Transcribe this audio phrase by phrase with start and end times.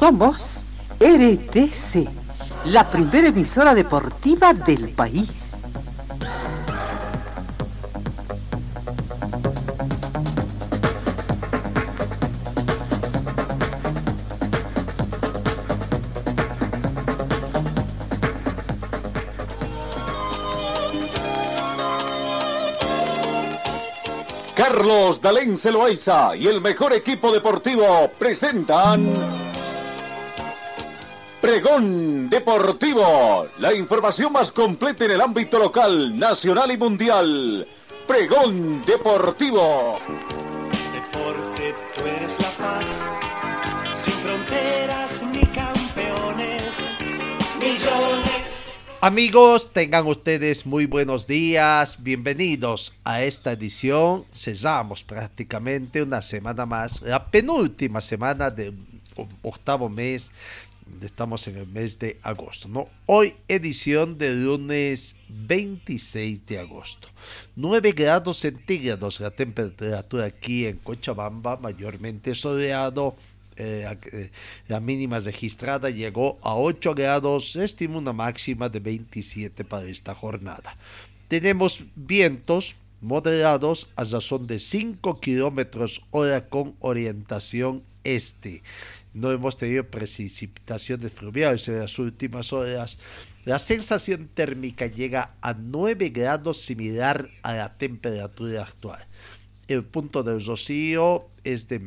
[0.00, 0.64] Somos
[0.98, 2.08] RTC,
[2.64, 5.28] la primera emisora deportiva del país.
[24.56, 29.39] Carlos Dalén Celoaiza y el mejor equipo deportivo presentan
[31.50, 37.66] Pregón Deportivo, la información más completa en el ámbito local, nacional y mundial.
[38.06, 39.98] Pregón Deportivo.
[40.92, 42.84] Deporte, tú eres la paz,
[44.04, 46.62] sin fronteras ni campeones,
[47.58, 48.46] millones.
[49.00, 54.24] Amigos, tengan ustedes muy buenos días, bienvenidos a esta edición.
[54.32, 58.76] Cesamos prácticamente una semana más, la penúltima semana del
[59.42, 60.30] octavo mes,
[61.02, 62.88] estamos en el mes de agosto, ¿no?
[63.06, 67.08] Hoy edición del lunes 26 de agosto.
[67.56, 73.16] 9 grados centígrados la temperatura aquí en Cochabamba, mayormente soleado
[73.62, 74.30] eh, eh,
[74.68, 80.76] la mínima registrada llegó a 8 grados, estima una máxima de 27 para esta jornada.
[81.28, 88.62] Tenemos vientos moderados a razón de 5 kilómetros hora con orientación este.
[89.12, 92.98] No hemos tenido precipitaciones fluviales en las últimas horas.
[93.44, 99.06] La sensación térmica llega a 9 grados similar a la temperatura actual.
[99.66, 101.80] El punto del rocío es de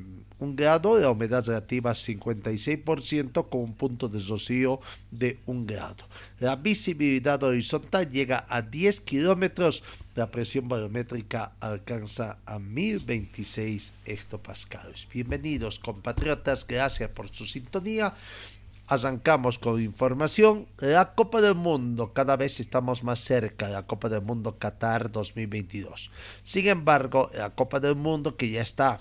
[0.43, 6.03] un grado, la humedad relativa 56% con un punto de rocío de un grado.
[6.39, 9.83] La visibilidad horizontal llega a 10 kilómetros,
[10.15, 15.07] la presión barométrica alcanza a 1026 hectopascales.
[15.13, 18.13] Bienvenidos compatriotas, gracias por su sintonía.
[18.87, 20.67] Arrancamos con información.
[20.77, 25.09] La Copa del Mundo, cada vez estamos más cerca de la Copa del Mundo Qatar
[25.09, 26.11] 2022.
[26.43, 28.99] Sin embargo, la Copa del Mundo que ya está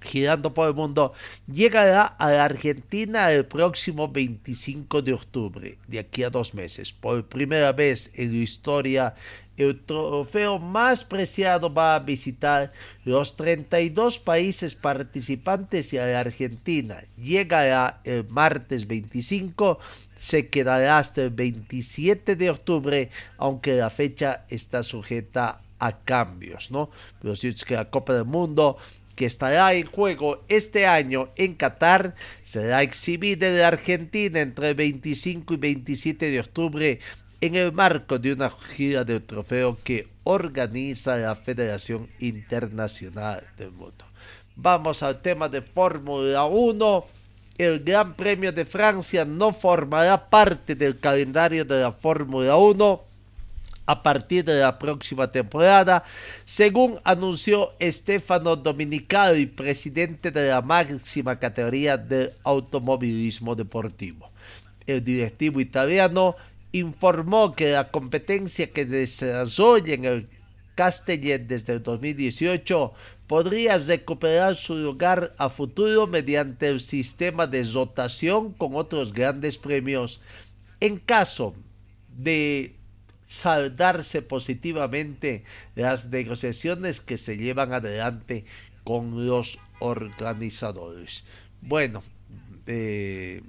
[0.00, 1.12] girando por el mundo,
[1.46, 6.92] llegará a la Argentina el próximo 25 de octubre, de aquí a dos meses.
[6.92, 9.14] Por primera vez en la historia,
[9.56, 12.72] el trofeo más preciado va a visitar
[13.04, 17.04] los 32 países participantes y a la Argentina.
[17.18, 19.78] Llegará el martes 25,
[20.14, 26.90] se quedará hasta el 27 de octubre, aunque la fecha está sujeta a cambios, ¿no?
[27.20, 28.76] Pero si es que la Copa del Mundo
[29.20, 35.52] que estará en juego este año en Qatar será exhibida en Argentina entre el 25
[35.52, 37.00] y 27 de octubre
[37.42, 44.06] en el marco de una gira del trofeo que organiza la Federación Internacional del Mundo.
[44.56, 47.04] Vamos al tema de Fórmula 1.
[47.58, 53.09] El Gran Premio de Francia no formará parte del calendario de la Fórmula 1
[53.90, 56.04] a partir de la próxima temporada,
[56.44, 64.30] según anunció Stefano Dominicali, presidente de la máxima categoría del automovilismo deportivo.
[64.86, 66.36] El directivo italiano
[66.70, 70.28] informó que la competencia que desarrolla en el
[70.76, 72.92] Castellet desde el 2018
[73.26, 80.20] podría recuperar su lugar a futuro mediante el sistema de rotación con otros grandes premios
[80.78, 81.54] en caso
[82.16, 82.79] de
[83.30, 85.44] saldarse positivamente
[85.76, 88.44] las negociaciones que se llevan adelante
[88.82, 91.22] con los organizadores.
[91.62, 92.02] Bueno,
[92.66, 93.42] eh,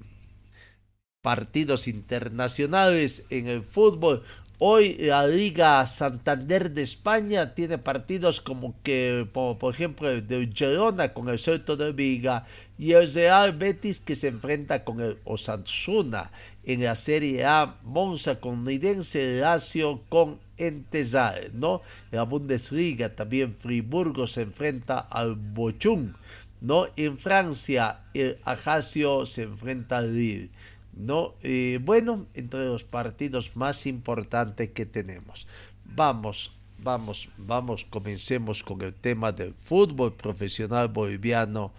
[1.24, 4.24] partidos internacionales en el fútbol.
[4.64, 11.14] Hoy la Liga Santander de España tiene partidos como que, por, ejemplo, el de Girona
[11.14, 12.46] con el Celta de Viga
[12.78, 16.30] y el Real Betis que se enfrenta con el Osasuna
[16.64, 21.82] en la Serie A, Monza con Nidense, Lazio con Entezal, ¿no?
[22.12, 26.14] En la Bundesliga también Friburgo se enfrenta al Bochum,
[26.62, 26.86] ¿no?
[26.98, 30.52] En Francia el Ajaccio se enfrenta al Lille,
[31.02, 31.36] ¿no?
[31.42, 35.48] Eh, bueno, entre los partidos más importantes que tenemos.
[35.84, 41.74] Vamos, vamos, vamos, comencemos con el tema del fútbol profesional boliviano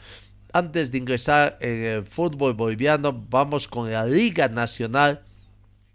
[0.53, 5.23] antes de ingresar en el fútbol boliviano, vamos con la Liga Nacional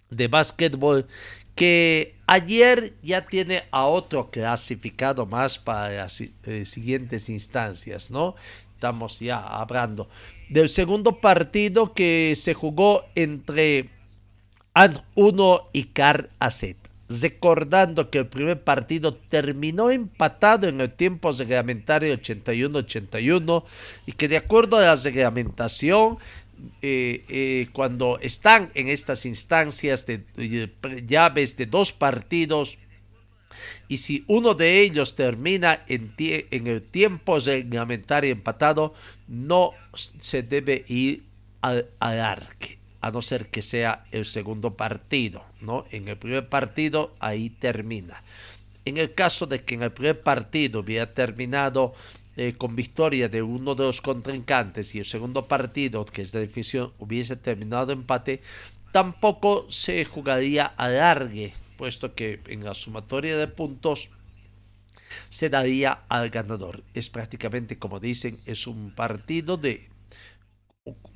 [0.10, 1.08] de Básquetbol,
[1.54, 8.36] que ayer ya tiene a otro clasificado más para las eh, siguientes instancias, ¿no?
[8.74, 10.10] Estamos ya hablando
[10.50, 13.90] del segundo partido que se jugó entre
[14.74, 16.64] AN 1 y CAR AZ
[17.10, 23.64] recordando que el primer partido terminó empatado en el tiempo reglamentario 81-81
[24.06, 26.18] y que de acuerdo a la reglamentación
[26.82, 30.26] eh, eh, cuando están en estas instancias de,
[31.06, 32.78] llaves de dos partidos
[33.88, 38.94] y si uno de ellos termina en, en el tiempo reglamentario empatado,
[39.28, 41.24] no se debe ir
[41.62, 45.86] al alargue, a no ser que sea el segundo partido, ¿no?
[45.92, 48.24] En el primer partido ahí termina.
[48.86, 51.94] En el caso de que en el primer partido hubiera terminado
[52.38, 56.42] eh, con victoria de uno de los contrincantes y el segundo partido, que es de
[56.42, 58.42] definición, hubiese terminado empate,
[58.92, 64.10] tampoco se jugaría a largue, puesto que en la sumatoria de puntos
[65.30, 66.84] se daría al ganador.
[66.94, 69.88] Es prácticamente, como dicen, es un partido de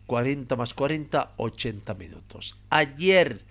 [0.05, 2.57] 40 más 40, 80 minutos.
[2.69, 3.43] Ayer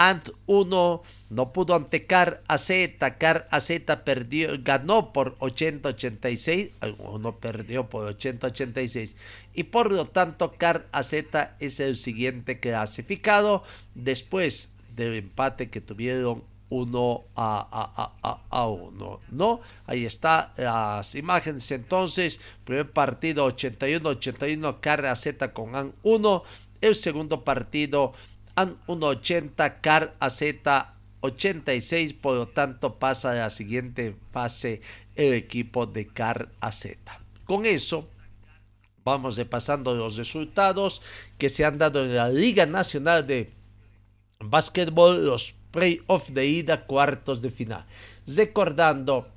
[0.00, 2.70] Ant 1 no pudo ante Car AZ,
[3.18, 3.70] Car AZ
[4.02, 6.70] perdió, ganó por 80-86,
[7.00, 9.14] uno perdió por 80-86
[9.52, 11.12] y por lo tanto Car AZ
[11.58, 13.62] es el siguiente clasificado
[13.94, 14.70] después
[15.00, 19.60] del empate que tuvieron 1 a, a, a, 1, ¿no?
[19.86, 26.42] Ahí está las imágenes entonces, primer partido 81-81, Car AZ con AN 1,
[26.82, 28.12] el segundo partido
[28.54, 30.42] AN 180, CAR AZ
[31.22, 34.80] 86, por lo tanto pasa a la siguiente fase
[35.16, 36.86] el equipo de CAR AZ.
[37.46, 38.08] Con eso
[39.02, 41.02] vamos repasando los resultados
[41.36, 43.59] que se han dado en la Liga Nacional de
[44.42, 47.84] Básquetbol, los playoffs de ida, cuartos de final.
[48.26, 49.28] Recordando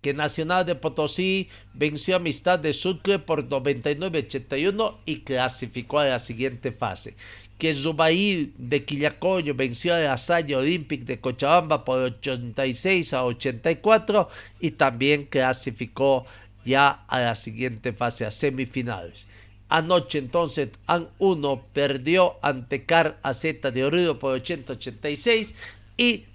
[0.00, 6.18] que Nacional de Potosí venció a Amistad de Sucre por 99-81 y clasificó a la
[6.18, 7.14] siguiente fase
[7.58, 14.28] que Zubair de Quillacoyo venció a la Salle Olympic de Cochabamba por 86 a 84
[14.60, 16.26] y también clasificó
[16.64, 19.26] ya a la siguiente fase, a semifinales.
[19.68, 25.54] Anoche entonces AN 1 perdió ante CAR AZ de Orido por 80-86
[25.96, 26.26] y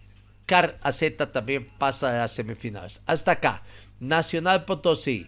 [0.45, 3.01] CAR AZ también pasa a las semifinales.
[3.05, 3.63] Hasta acá,
[3.99, 5.27] Nacional Potosí,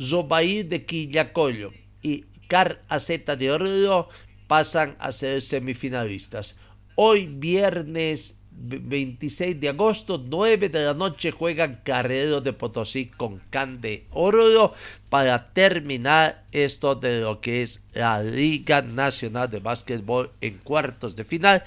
[0.00, 1.72] Zubair de Quillacoyo
[2.02, 4.08] y CAR AZ de Orido
[4.46, 6.56] pasan a ser semifinalistas.
[6.96, 13.80] Hoy viernes 26 de agosto, 9 de la noche, juegan Carrero de Potosí con Can
[13.80, 14.72] de Oro
[15.08, 21.24] para terminar esto de lo que es la Liga Nacional de Básquetbol en cuartos de
[21.24, 21.62] final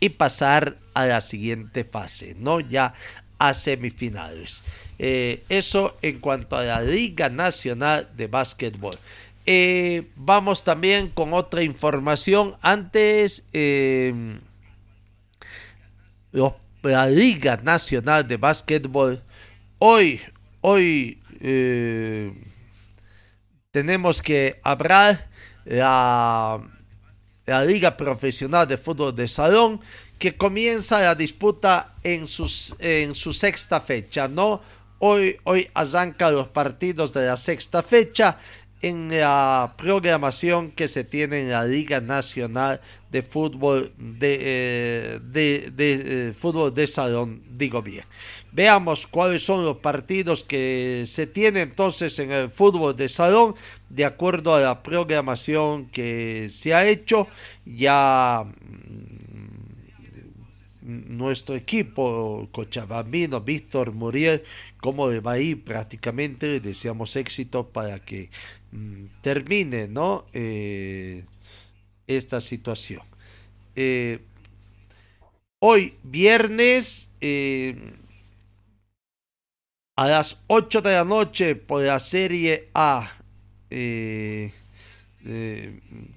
[0.00, 2.60] y pasar a la siguiente fase, ¿no?
[2.60, 2.94] Ya
[3.38, 4.62] a semifinales.
[4.98, 8.96] Eh, eso en cuanto a la Liga Nacional de Básquetbol.
[9.44, 12.56] Eh, vamos también con otra información.
[12.62, 14.38] Antes, eh,
[16.82, 19.22] la Liga Nacional de Básquetbol,
[19.78, 20.20] hoy,
[20.60, 22.32] hoy eh,
[23.70, 25.28] tenemos que hablar
[25.64, 26.60] la,
[27.46, 29.80] la Liga Profesional de Fútbol de Salón,
[30.18, 34.60] que comienza la disputa en, sus, en su sexta fecha, ¿no?
[34.98, 38.38] Hoy, hoy arrancan los partidos de la sexta fecha
[38.82, 42.80] en la programación que se tiene en la Liga Nacional
[43.10, 48.04] de Fútbol de, eh, de, eh, fútbol de salón, digo bien.
[48.52, 53.54] Veamos cuáles son los partidos que se tienen entonces en el fútbol de salón
[53.88, 57.28] de acuerdo a la programación que se ha hecho.
[57.64, 58.46] Ya
[60.86, 64.42] nuestro equipo cochabambino, Víctor Muriel,
[64.80, 68.30] cómo va a ir prácticamente, deseamos éxito para que
[68.70, 70.26] mm, termine ¿no?
[70.32, 71.24] Eh,
[72.06, 73.02] esta situación.
[73.74, 74.20] Eh,
[75.58, 77.92] hoy, viernes, eh,
[79.96, 83.10] a las 8 de la noche por la Serie A,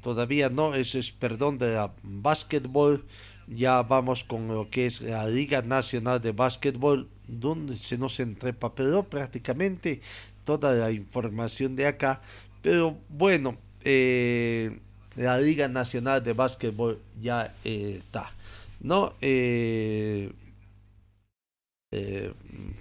[0.03, 3.03] todavía no, eso es perdón de la básquetbol
[3.49, 9.03] ya vamos con lo que es la Liga Nacional de Básquetbol, donde se nos entrepapeló
[9.03, 10.01] prácticamente
[10.43, 12.21] toda la información de acá.
[12.61, 14.79] Pero bueno, eh,
[15.15, 18.33] la Liga Nacional de Básquetbol ya eh, está.
[18.81, 19.13] ¿No?
[19.21, 20.31] Eh,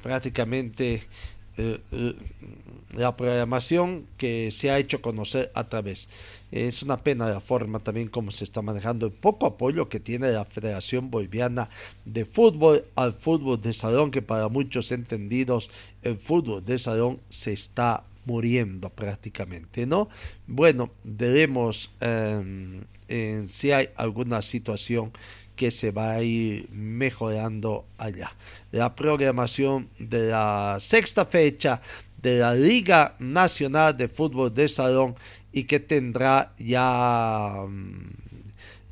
[0.03, 1.03] prácticamente
[2.93, 6.09] la programación que se ha hecho conocer a través.
[6.51, 10.31] Es una pena la forma también como se está manejando el poco apoyo que tiene
[10.33, 11.69] la Federación Boliviana
[12.05, 15.71] de Fútbol al fútbol de salón, que para muchos entendidos
[16.03, 20.09] el fútbol de salón se está muriendo prácticamente, ¿no?
[20.47, 22.83] Bueno, veremos em,
[23.47, 25.13] si hay alguna situación
[25.57, 28.33] que se va a ir mejorando allá.
[28.71, 31.81] La programación de la sexta fecha
[32.23, 35.17] de la Liga Nacional de Fútbol de Salón
[35.53, 38.11] y que tendrá ya mm,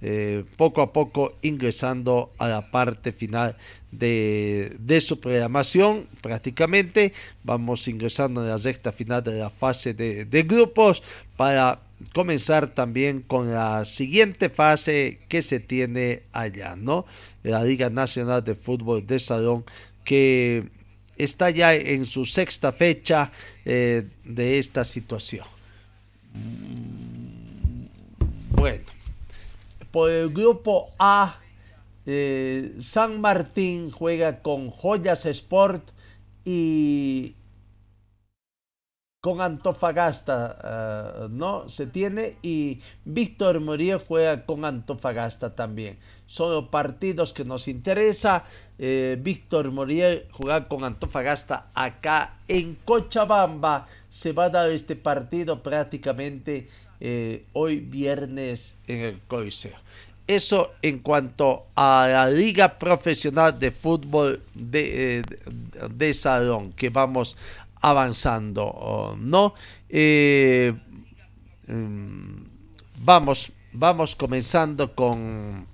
[0.02, 3.56] eh, poco a poco ingresando a la parte final
[3.90, 10.42] de, su programación prácticamente vamos ingresando en la sexta final de la fase de, de
[10.42, 11.02] grupos
[11.36, 11.80] para
[12.12, 17.06] comenzar también con la siguiente fase que se tiene allá, ¿no?
[17.42, 19.64] La Liga Nacional de Fútbol de Salón
[20.04, 20.68] que
[21.16, 23.32] está ya en su sexta fecha
[23.64, 25.55] eh, de esta situación.
[28.50, 28.84] Bueno,
[29.92, 31.38] por el grupo A,
[32.06, 35.90] eh, San Martín juega con Joyas Sport
[36.44, 37.35] y
[39.26, 41.68] con Antofagasta, eh, ¿no?
[41.68, 45.98] Se tiene y Víctor Murillo juega con Antofagasta también.
[46.28, 48.44] Son los partidos que nos interesa.
[48.78, 53.88] Eh, Víctor Murillo juega con Antofagasta acá en Cochabamba.
[54.10, 56.68] Se va a dar este partido prácticamente
[57.00, 59.74] eh, hoy viernes en el Coliseo.
[60.28, 65.22] Eso en cuanto a la Liga Profesional de Fútbol de, eh,
[65.88, 67.36] de, Salón, que vamos
[67.80, 69.54] avanzando, ¿no?
[69.88, 70.74] Eh,
[71.68, 72.42] mm,
[73.00, 75.66] vamos, vamos comenzando con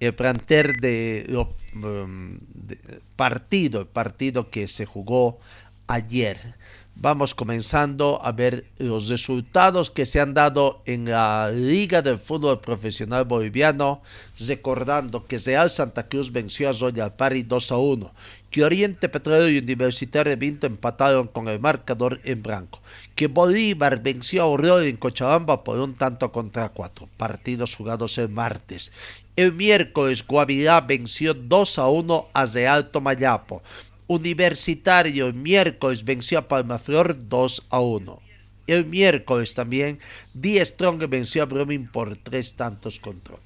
[0.00, 1.26] el planter de,
[1.74, 5.38] mm, de partido, el partido que se jugó
[5.86, 6.56] ayer
[6.94, 12.60] vamos comenzando a ver los resultados que se han dado en la Liga del Fútbol
[12.60, 14.02] Profesional Boliviano,
[14.46, 18.14] recordando que Real Santa Cruz venció a Royal Pari 2 a 1,
[18.50, 22.80] que Oriente Petróleo y Universitario de Vinto empataron con el marcador en blanco,
[23.14, 28.28] que Bolívar venció a Oriol en Cochabamba por un tanto contra cuatro, partidos jugados el
[28.28, 28.92] martes.
[29.34, 33.62] El miércoles Guavirá venció 2 a 1 a Real Tomayapo,
[34.06, 38.22] Universitario el miércoles venció a Palmaflor 2 a 1.
[38.66, 39.98] El miércoles también
[40.34, 43.36] Die Strong venció a Brumming por tres tantos contra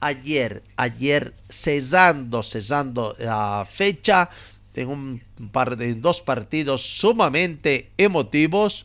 [0.00, 4.30] Ayer, ayer cesando, cesando la fecha
[4.74, 8.84] en un par de dos partidos sumamente emotivos,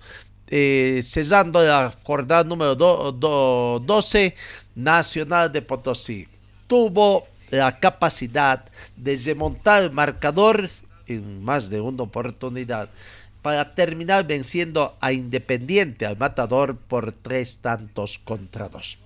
[0.49, 4.35] eh, cesando la jornada número 12,
[4.75, 6.27] Nacional de Potosí
[6.67, 10.69] tuvo la capacidad de remontar el marcador
[11.07, 12.89] en más de una oportunidad
[13.41, 18.97] para terminar venciendo a Independiente, al Matador, por tres tantos contra dos.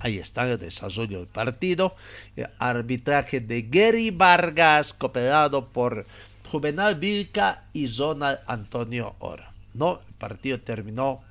[0.00, 1.94] Ahí está el desarrollo del partido.
[2.58, 6.06] arbitraje de Gary Vargas, cooperado por
[6.50, 9.52] Juvenal Vilca y Zonal Antonio Ora.
[9.72, 11.22] No, el partido terminó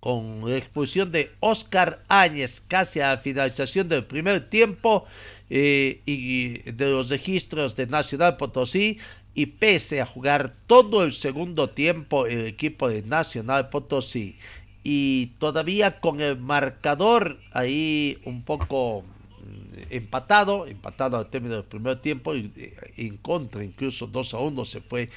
[0.00, 5.04] con la expulsión de Oscar Áñez casi a la finalización del primer tiempo
[5.50, 8.98] eh, y de los registros de Nacional Potosí
[9.38, 14.36] y pese a jugar todo el segundo tiempo el equipo de Nacional Potosí
[14.82, 22.00] y todavía con el marcador ahí un poco mm, empatado, empatado al término del primer
[22.00, 25.08] tiempo eh, en contra incluso 2 a 1 se fue,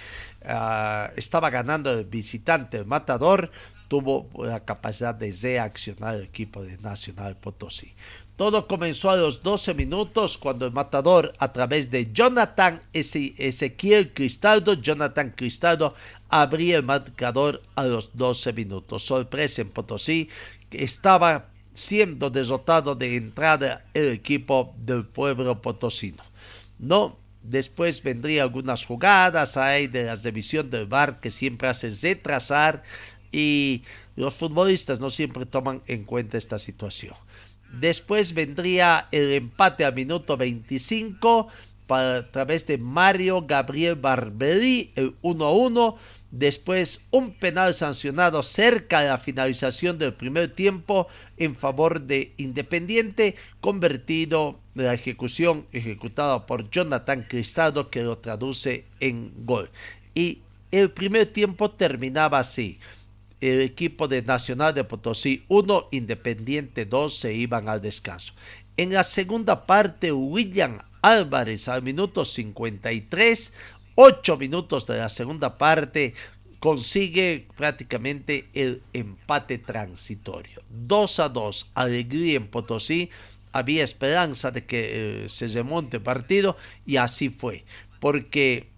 [0.45, 3.49] ah, estaba ganando el visitante, el matador,
[3.87, 7.91] tuvo la capacidad de reaccionar el equipo de Nacional Potosí.
[8.35, 14.73] Todo comenzó a los 12 minutos cuando el matador a través de Jonathan Ezequiel Cristaldo,
[14.73, 15.93] Jonathan Cristaldo
[16.29, 19.03] abría el marcador a los 12 minutos.
[19.03, 20.29] Sorpresa en Potosí,
[20.71, 26.23] estaba siendo derrotado de entrada el equipo del pueblo potosino.
[26.79, 32.83] No, después vendrían algunas jugadas ahí de la revisión del bar que siempre hacen retrasar
[33.31, 33.83] y
[34.15, 37.15] los futbolistas no siempre toman en cuenta esta situación.
[37.79, 41.47] Después vendría el empate a minuto 25
[41.89, 45.95] a través de Mario Gabriel Barberi, el 1 a 1.
[46.31, 53.35] Después un penal sancionado cerca de la finalización del primer tiempo en favor de Independiente,
[53.59, 59.69] convertido de la ejecución ejecutada por Jonathan Cristaldo que lo traduce en gol.
[60.15, 60.39] Y
[60.71, 62.79] el primer tiempo terminaba así
[63.41, 68.33] el equipo de Nacional de Potosí 1, Independiente 2 se iban al descanso.
[68.77, 73.53] En la segunda parte, William Álvarez al minuto 53,
[73.95, 76.13] 8 minutos de la segunda parte,
[76.60, 80.62] consigue prácticamente el empate transitorio.
[80.69, 83.10] 2 a 2, alegría en Potosí,
[83.51, 86.55] había esperanza de que eh, se remonte el partido
[86.86, 87.65] y así fue,
[88.00, 88.70] porque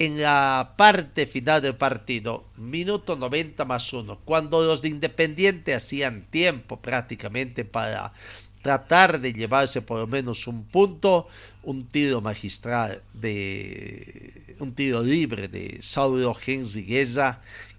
[0.00, 6.22] en la parte final del partido, minuto 90 más 1, cuando los de Independiente hacían
[6.30, 8.14] tiempo prácticamente para
[8.62, 11.28] tratar de llevarse por lo menos un punto,
[11.62, 17.04] un tiro magistral de un tiro libre de Saulo Henry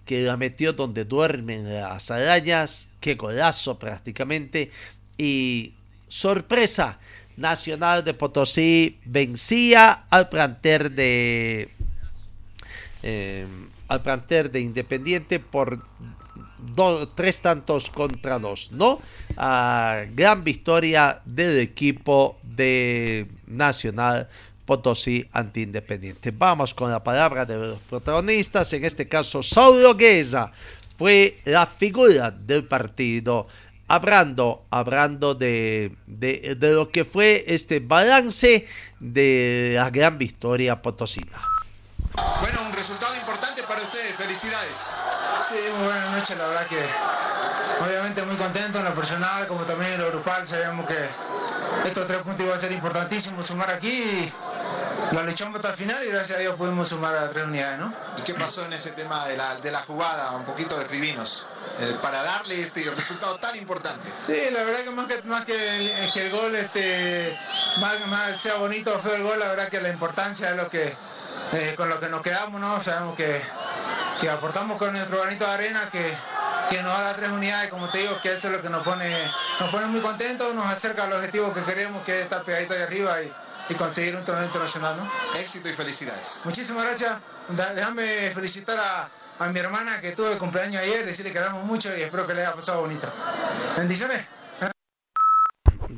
[0.05, 4.69] que la metió donde duermen las arañas, qué golazo prácticamente,
[5.17, 5.73] y
[6.07, 6.99] sorpresa,
[7.35, 11.71] Nacional de Potosí vencía al planter de
[13.03, 13.46] eh,
[13.88, 15.84] al planter de Independiente por
[17.15, 19.00] tres tantos contra dos, ¿no?
[19.36, 24.29] gran victoria del equipo de Nacional
[24.65, 26.31] Potosí ante Independiente.
[26.31, 30.51] Vamos con la palabra de los protagonistas, en este caso Saulo Guesa
[30.98, 33.48] fue la figura del partido
[33.88, 38.65] hablando, hablando de, de, de, lo que fue este balance
[39.00, 41.50] de la gran victoria potosina.
[42.13, 44.89] Bueno, un resultado importante para ustedes, felicidades.
[45.48, 46.80] Sí, muy buenas noches, la verdad que
[47.84, 50.98] obviamente muy contento en lo personal como también en lo grupal, sabíamos que
[51.88, 54.34] estos tres puntos iban a ser importantísimos sumar aquí y
[55.15, 57.94] lo luchamos hasta el final y gracias a Dios pudimos sumar a tres unidades, ¿no?
[58.18, 60.32] ¿Y qué pasó en ese tema de la, de la jugada?
[60.32, 61.46] Un poquito de escribinos.
[61.80, 64.10] Eh, para darle este resultado tan importante.
[64.20, 67.38] Sí, la verdad que más que, más que, el, que el gol este,
[67.80, 70.70] más, más sea bonito o feo el gol, la verdad que la importancia es lo
[70.70, 70.94] que
[71.53, 72.81] eh, con lo que nos quedamos, ¿no?
[72.83, 73.41] Sabemos que,
[74.19, 76.15] que aportamos con nuestro granito de arena, que,
[76.69, 79.10] que nos da tres unidades, como te digo, que eso es lo que nos pone,
[79.60, 82.81] nos pone muy contentos, nos acerca al objetivo que queremos, que es estar pegadito ahí
[82.81, 83.31] arriba y,
[83.69, 85.39] y conseguir un torneo internacional, ¿no?
[85.39, 86.41] Éxito y felicidades.
[86.45, 87.13] Muchísimas gracias.
[87.50, 89.10] Déjame felicitar a,
[89.43, 92.41] a mi hermana que tuve cumpleaños ayer, decirle que damos mucho y espero que le
[92.41, 93.07] haya pasado bonito.
[93.77, 94.25] Bendiciones.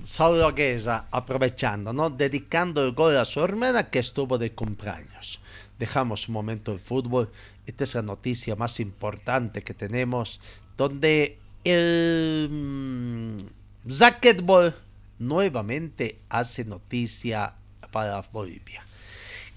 [0.06, 2.10] Saulo Guesa aprovechando, ¿no?
[2.10, 5.40] dedicando el gol a su hermana que estuvo de cumpleaños.
[5.80, 7.32] Dejamos un momento el fútbol.
[7.66, 10.40] Esta es la noticia más importante que tenemos,
[10.78, 14.76] donde el mm, Zacketball
[15.20, 17.54] nuevamente hace noticia
[17.92, 18.86] para Bolivia.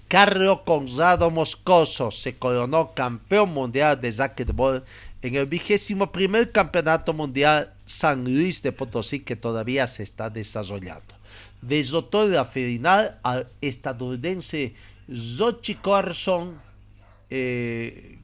[0.07, 4.85] Carlos Gonzalo Moscoso se coronó campeón mundial de Zacketball
[5.27, 11.15] en el vigésimo primer campeonato mundial San Luis de Potosí que todavía se está desarrollando.
[11.61, 14.73] Desotó la final al estadounidense
[15.13, 16.59] Zochi Carson
[17.29, 18.19] eh,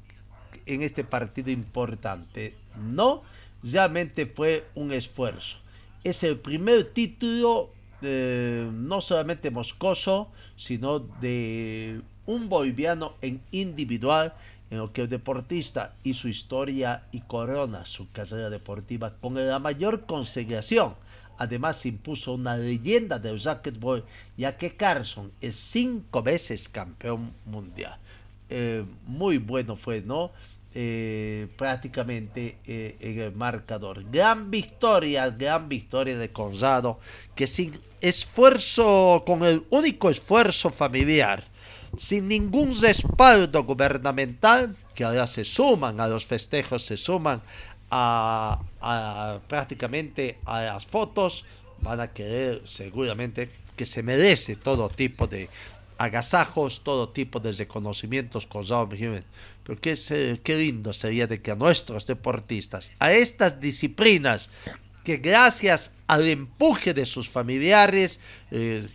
[0.65, 2.56] en este partido importante.
[2.78, 3.23] No,
[3.62, 5.58] realmente fue un esfuerzo.
[6.04, 14.34] Es el primer título eh, no solamente moscoso, sino de un boliviano en individual
[14.73, 19.59] en lo que el deportista y su historia y corona su carrera deportiva con la
[19.59, 20.95] mayor consagración.
[21.38, 24.03] Además impuso una leyenda del racquetball
[24.36, 27.99] ya que Carson es cinco veces campeón mundial.
[28.49, 30.31] Eh, muy bueno fue, ¿no?
[30.73, 34.03] Eh, prácticamente eh, en el marcador.
[34.12, 36.99] Gran victoria, gran victoria de Conrado,
[37.36, 41.43] que sin esfuerzo, con el único esfuerzo familiar,
[41.97, 47.41] sin ningún respaldo gubernamental, que ahora se suman a los festejos, se suman
[47.91, 48.60] a,
[49.47, 51.45] prácticamente a las fotos,
[51.82, 55.49] van a querer seguramente que se merece todo tipo de
[55.97, 59.25] agasajos, todo tipo de reconocimientos con Jiménez.
[59.63, 64.49] Pero qué, qué lindo sería de que a nuestros deportistas, a estas disciplinas
[65.03, 68.19] que gracias al empuje de sus familiares
[68.51, 68.88] eh,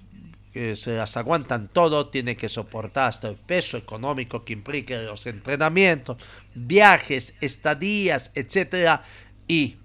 [0.52, 6.16] se las aguantan todo, tienen que soportar hasta el peso económico que implica los entrenamientos,
[6.54, 9.02] viajes, estadías, etcétera,
[9.46, 9.76] y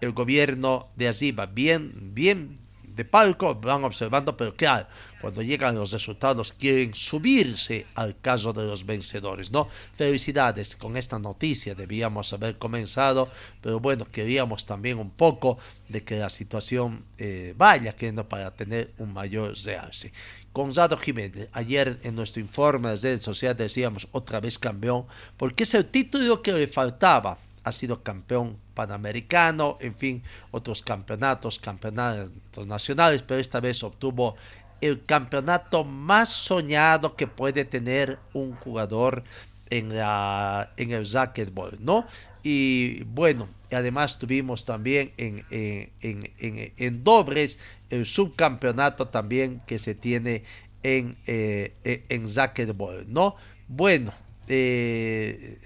[0.00, 2.59] el gobierno de allí va bien, bien
[3.00, 4.86] de palco, van observando, pero claro,
[5.22, 9.68] cuando llegan los resultados quieren subirse al caso de los vencedores, ¿no?
[9.94, 13.30] Felicidades con esta noticia, debíamos haber comenzado,
[13.62, 15.56] pero bueno, queríamos también un poco
[15.88, 20.12] de que la situación eh, vaya queriendo para tener un mayor realce.
[20.52, 25.06] Gonzalo Jiménez, ayer en nuestro informe de las redes sociales decíamos otra vez campeón,
[25.38, 31.58] porque es el título que le faltaba ha sido campeón panamericano, en fin, otros campeonatos,
[31.58, 34.36] campeonatos nacionales, pero esta vez obtuvo
[34.80, 39.24] el campeonato más soñado que puede tener un jugador
[39.68, 42.06] en, la, en el racquetball, ¿no?
[42.42, 47.58] Y bueno, además tuvimos también en, en, en, dobles
[47.90, 50.44] el subcampeonato también que se tiene
[50.82, 53.36] en, eh, en racquetball, ¿no?
[53.68, 54.12] Bueno,
[54.48, 55.58] eh,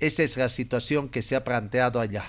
[0.00, 2.24] esa es la situación que se ha planteado allá.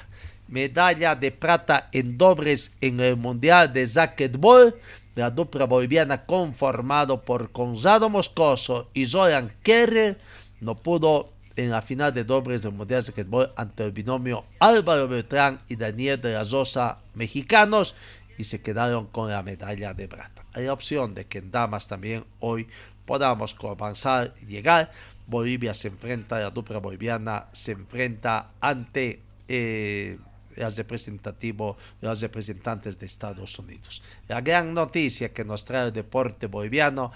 [0.48, 4.76] Medalla de plata en dobles en el Mundial de Racquetball.
[5.16, 10.20] La dupla boliviana conformado por Gonzalo Moscoso y Zoran Kerrer
[10.60, 15.08] no pudo en la final de dobles del Mundial de Racquetball ante el binomio Álvaro
[15.08, 17.96] Beltrán y Daniel de la Rosa mexicanos
[18.38, 20.44] y se quedaron con la medalla de plata.
[20.54, 22.68] Hay opción de que en damas también hoy
[23.06, 24.92] podamos avanzar y llegar
[25.32, 30.20] Bolivia se enfrenta, la dupla boliviana se enfrenta ante eh,
[30.56, 34.04] representativo, representantes de Estados Unidos.
[34.28, 37.14] La gran noticia que nos trae el deporte boliviano,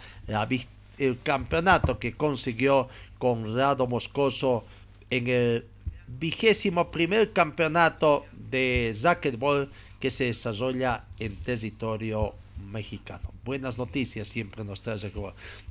[0.97, 4.63] el campeonato que consiguió con Rado Moscoso
[5.10, 5.65] en el
[6.08, 13.32] vigésimo primer campeonato de racquetball que se desarrolla en territorio mexicano.
[13.44, 14.98] Buenas noticias siempre nos trae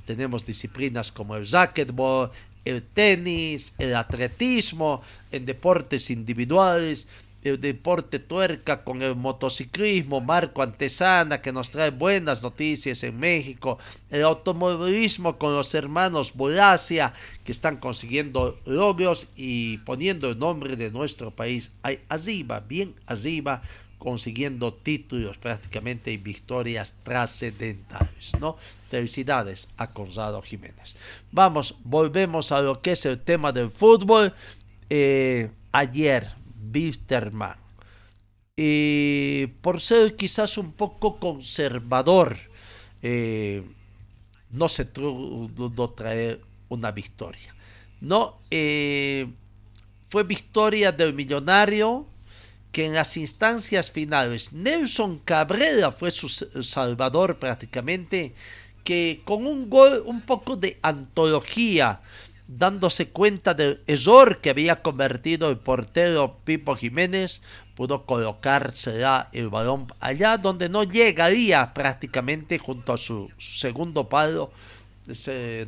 [0.05, 2.31] Tenemos disciplinas como el racquetball,
[2.63, 7.07] el tenis, el atletismo, en deportes individuales,
[7.49, 13.77] el deporte tuerca con el motociclismo, Marco Antesana, que nos trae buenas noticias en México,
[14.09, 20.89] el automovilismo con los hermanos Bolacia, que están consiguiendo logros y poniendo el nombre de
[20.89, 23.61] nuestro país ahí arriba, bien arriba,
[23.97, 28.57] consiguiendo títulos prácticamente y victorias trascendentales, ¿no?
[28.89, 30.97] Felicidades a Conrado Jiménez.
[31.31, 34.33] Vamos, volvemos a lo que es el tema del fútbol.
[34.89, 36.29] Eh, ayer,
[36.73, 37.57] Wisterman.
[38.55, 42.37] Y por ser quizás un poco conservador,
[43.01, 43.63] eh,
[44.51, 47.53] no se pudo traer una victoria.
[47.99, 49.27] No, eh,
[50.09, 52.07] fue victoria del millonario
[52.75, 58.33] que en las instancias finales Nelson Cabrera fue su salvador prácticamente,
[58.83, 62.01] que con un gol un poco de antología
[62.49, 67.39] dándose cuenta del error que había convertido el portero Pipo Jiménez,
[67.75, 74.51] pudo colocársela el balón allá donde no llegaría prácticamente junto a su segundo palo.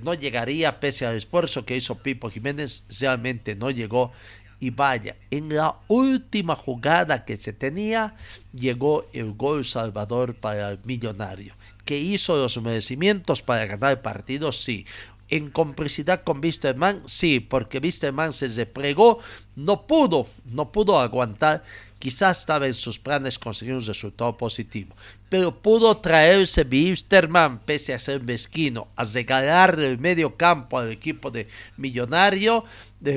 [0.04, 4.12] no llegaría pese al esfuerzo que hizo Pipo Jiménez, realmente no llegó.
[4.60, 8.16] Y vaya, en la última jugada que se tenía,
[8.54, 11.56] llegó el gol salvador para el millonario.
[11.86, 14.52] ¿Que hizo los merecimientos para ganar el partido?
[14.52, 14.86] Sí
[15.30, 19.20] en complicidad con Wisterman, sí, porque Wisterman se replegó,
[19.56, 21.64] no pudo, no pudo aguantar,
[22.00, 24.96] quizás estaba en sus planes conseguir un resultado positivo,
[25.30, 31.32] pero pudo traerse Wisterman, pese a ser mezquino, a regalar el medio campo al equipo
[31.32, 32.64] de Millonario,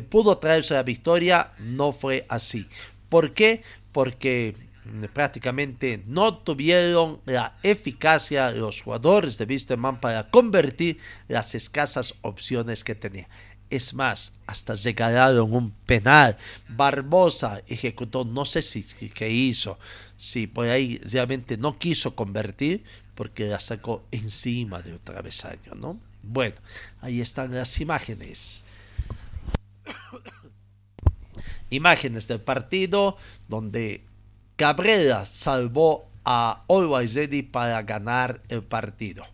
[0.08, 2.66] pudo traerse la victoria, no fue así.
[3.08, 3.62] ¿Por qué?
[3.92, 4.54] Porque
[5.12, 12.94] prácticamente no tuvieron la eficacia los jugadores de Wisterman para convertir las escasas opciones que
[12.94, 13.28] tenía.
[13.68, 16.36] Es más, hasta llegaron un penal.
[16.68, 19.78] Barbosa ejecutó, no sé si qué hizo,
[20.20, 25.98] si por ahí realmente no quiso convertir porque la sacó encima de otra travesaño, ¿no?
[26.22, 26.56] Bueno,
[27.00, 28.62] ahí están las imágenes.
[31.70, 33.16] imágenes del partido
[33.48, 34.04] donde
[34.56, 39.24] Cabrera salvó a Always Ready para ganar el partido.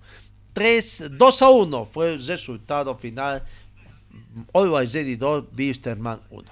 [0.53, 3.44] 3, 2 a 1 fue el resultado final.
[4.55, 6.44] Always Ready 2, Wisterman 1.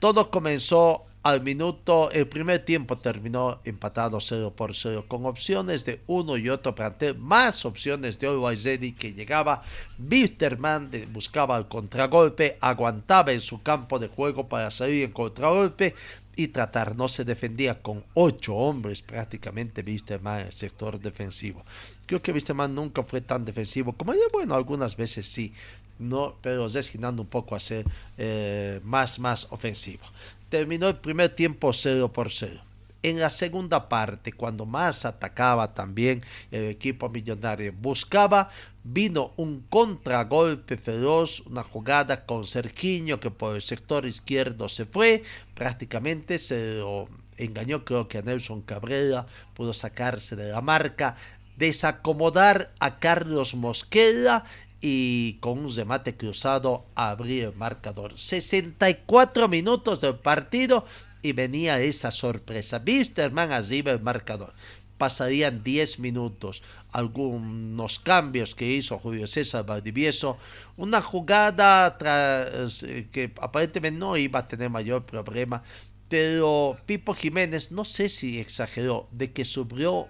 [0.00, 6.00] Todo comenzó al minuto, el primer tiempo terminó empatado 0 por 0, con opciones de
[6.06, 9.62] uno y otro plantel, más opciones de Ready que llegaba.
[9.98, 15.94] Wisterman buscaba el contragolpe, aguantaba en su campo de juego para salir en contragolpe,
[16.34, 16.96] y tratar.
[16.96, 21.64] No se defendía con ocho hombres prácticamente Wisterman en el sector defensivo.
[22.06, 25.52] Creo que Wisterman nunca fue tan defensivo como yo, bueno, algunas veces sí,
[25.98, 27.86] no, pero destinando un poco a ser
[28.18, 30.04] eh, más, más ofensivo.
[30.52, 32.60] Terminó el primer tiempo 0 por 0.
[33.02, 38.50] En la segunda parte, cuando más atacaba también el equipo millonario, buscaba,
[38.84, 45.22] vino un contragolpe feroz, una jugada con Cerquiño que por el sector izquierdo se fue,
[45.54, 51.16] prácticamente se lo engañó creo que a Nelson Cabrera, pudo sacarse de la marca,
[51.56, 54.44] desacomodar a Carlos Mosquera
[54.82, 58.18] y con un remate cruzado abrir el marcador.
[58.18, 60.84] 64 minutos del partido
[61.22, 62.82] y venía esa sorpresa.
[62.84, 64.52] Wisterman arriba el marcador.
[64.98, 66.64] Pasarían 10 minutos.
[66.90, 70.36] Algunos cambios que hizo Julio César Valdivieso.
[70.76, 75.62] Una jugada eh, que aparentemente no iba a tener mayor problema.
[76.08, 80.08] Pero Pipo Jiménez, no sé si exageró, de que sufrió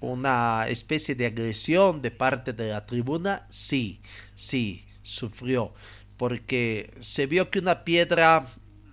[0.00, 3.46] una especie de agresión de parte de la tribuna.
[3.50, 4.00] Sí,
[4.34, 5.72] sí, sufrió.
[6.16, 8.46] Porque se vio que una piedra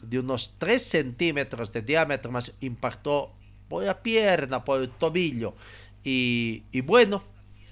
[0.04, 3.34] de unos 3 centímetros de diámetro más impactó
[3.68, 5.56] por la pierna, por el tobillo.
[6.04, 7.24] Y, bueno,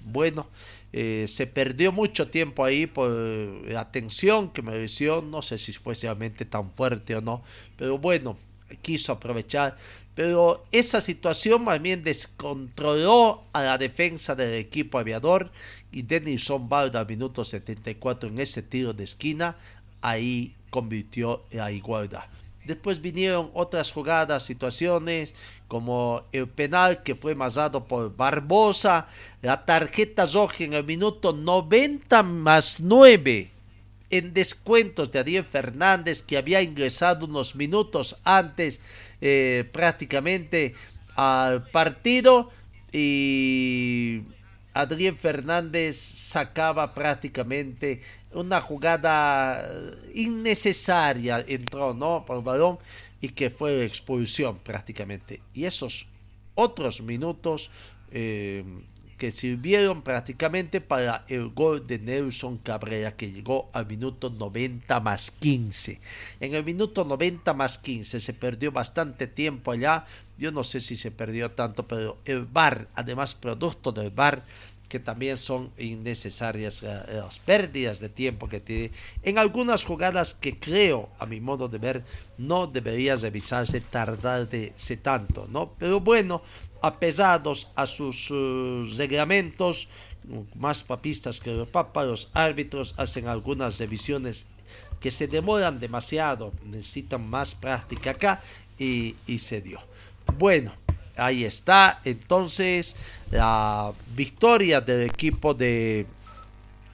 [0.02, 0.48] bueno,
[0.92, 5.22] eh, se perdió mucho tiempo ahí por la tensión que mereció.
[5.22, 7.44] No sé si fue realmente tan fuerte o no,
[7.76, 8.36] pero bueno,
[8.76, 9.76] quiso aprovechar.
[10.14, 15.50] Pero esa situación más bien descontroló a la defensa del equipo aviador
[15.90, 19.56] y Denison Balda, minuto 74, en ese tiro de esquina,
[20.02, 22.24] ahí convirtió la igualdad.
[22.64, 25.34] Después vinieron otras jugadas, situaciones,
[25.68, 29.08] como el penal que fue masado por Barbosa,
[29.42, 33.53] la tarjeta roja en el minuto 90 más 9
[34.18, 38.80] en descuentos de Ariel Fernández que había ingresado unos minutos antes
[39.20, 40.74] eh, prácticamente
[41.16, 42.50] al partido
[42.92, 44.22] y
[44.72, 49.68] Adrián Fernández sacaba prácticamente una jugada
[50.14, 52.24] innecesaria, entró, ¿no?
[52.24, 52.78] Por balón
[53.20, 55.40] y que fue expulsión prácticamente.
[55.54, 56.06] Y esos
[56.54, 57.70] otros minutos
[58.12, 58.64] eh,
[59.24, 65.30] que sirvieron prácticamente para el gol de Nelson Cabrera que llegó al minuto 90 más
[65.30, 65.98] 15.
[66.40, 70.04] En el minuto 90 más 15 se perdió bastante tiempo allá.
[70.36, 74.44] Yo no sé si se perdió tanto, pero el VAR, además producto del VAR,
[74.90, 78.90] que también son innecesarias eh, las pérdidas de tiempo que tiene
[79.22, 82.04] en algunas jugadas que creo a mi modo de ver
[82.36, 86.42] no debería revisarse tardarse tanto no pero bueno
[86.86, 89.88] apesados a sus uh, reglamentos,
[90.54, 94.44] más papistas que los papas, los árbitros hacen algunas revisiones
[95.00, 98.42] que se demoran demasiado, necesitan más práctica acá
[98.78, 99.80] y, se dio.
[100.38, 100.74] Bueno,
[101.16, 102.96] ahí está entonces
[103.30, 106.06] la victoria del equipo de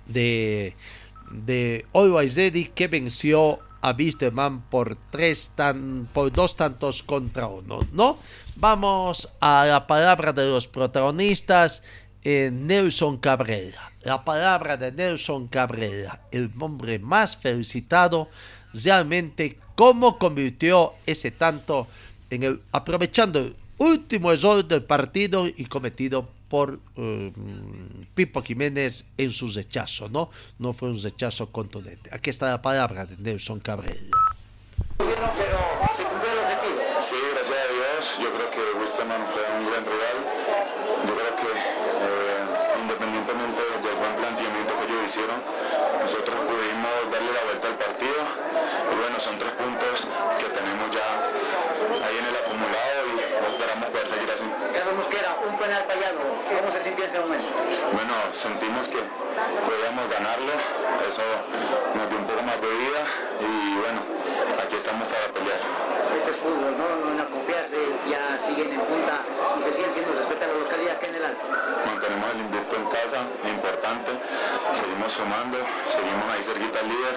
[0.07, 0.75] de
[1.31, 8.19] de que venció a Wisterman por tres tan por dos tantos contra uno, ¿no?
[8.57, 11.83] Vamos a la palabra de los protagonistas,
[12.23, 13.93] eh, Nelson Cabrera.
[14.03, 18.29] La palabra de Nelson Cabrera, el hombre más felicitado,
[18.73, 21.87] realmente cómo convirtió ese tanto
[22.31, 27.33] en el aprovechando el último error del partido y cometido por eh,
[28.13, 30.31] Pipo Jiménez en su rechazo, ¿no?
[30.59, 32.11] No fue un rechazo contundente.
[32.13, 33.95] Aquí está la palabra de Nelson Cabrera.
[37.01, 38.19] Sí, gracias a Dios.
[38.21, 40.19] Yo creo que Wisterman fue un gran rival.
[41.07, 45.39] Yo creo que eh, independientemente del buen planteamiento que ellos hicieron,
[46.03, 48.21] nosotros pudimos darle la vuelta al partido.
[48.91, 50.03] Y bueno, son tres puntos
[50.35, 51.31] que tenemos ya
[52.11, 54.47] ahí en el acumulado y esperamos poder seguir así.
[54.75, 56.19] Carlos era un penal fallado.
[56.59, 57.47] ¿Cómo se sintió ese momento?
[57.95, 60.53] Bueno, sentimos que podíamos ganarlo.
[61.07, 61.23] Eso
[61.95, 63.03] nos dio un poco más de vida
[63.41, 64.01] y bueno,
[64.81, 66.87] estamos para pelear esto es fútbol, ¿no?
[67.01, 67.79] No una confiarse,
[68.11, 69.23] ya siguen en punta
[69.59, 71.45] y se siguen siendo respetados la localidad que en el alto.
[71.87, 74.11] Mantenemos el invicto en casa, importante,
[74.75, 77.17] seguimos sumando, seguimos ahí cerquita al líder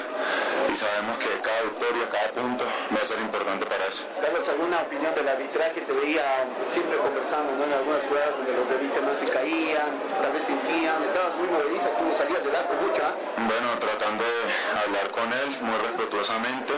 [0.72, 4.06] y sabemos que cada victoria, cada punto va a ser importante para eso.
[4.22, 5.82] Carlos, ¿alguna opinión del arbitraje?
[5.82, 7.64] Te veía siempre conversando ¿no?
[7.66, 9.90] en algunas jugadas donde los de no se caían,
[10.22, 13.14] tal vez fingían, estabas muy movedizo, tú salías del arco mucho, ¿ah?
[13.36, 14.40] Bueno, tratando de
[14.80, 16.74] hablar con él muy respetuosamente,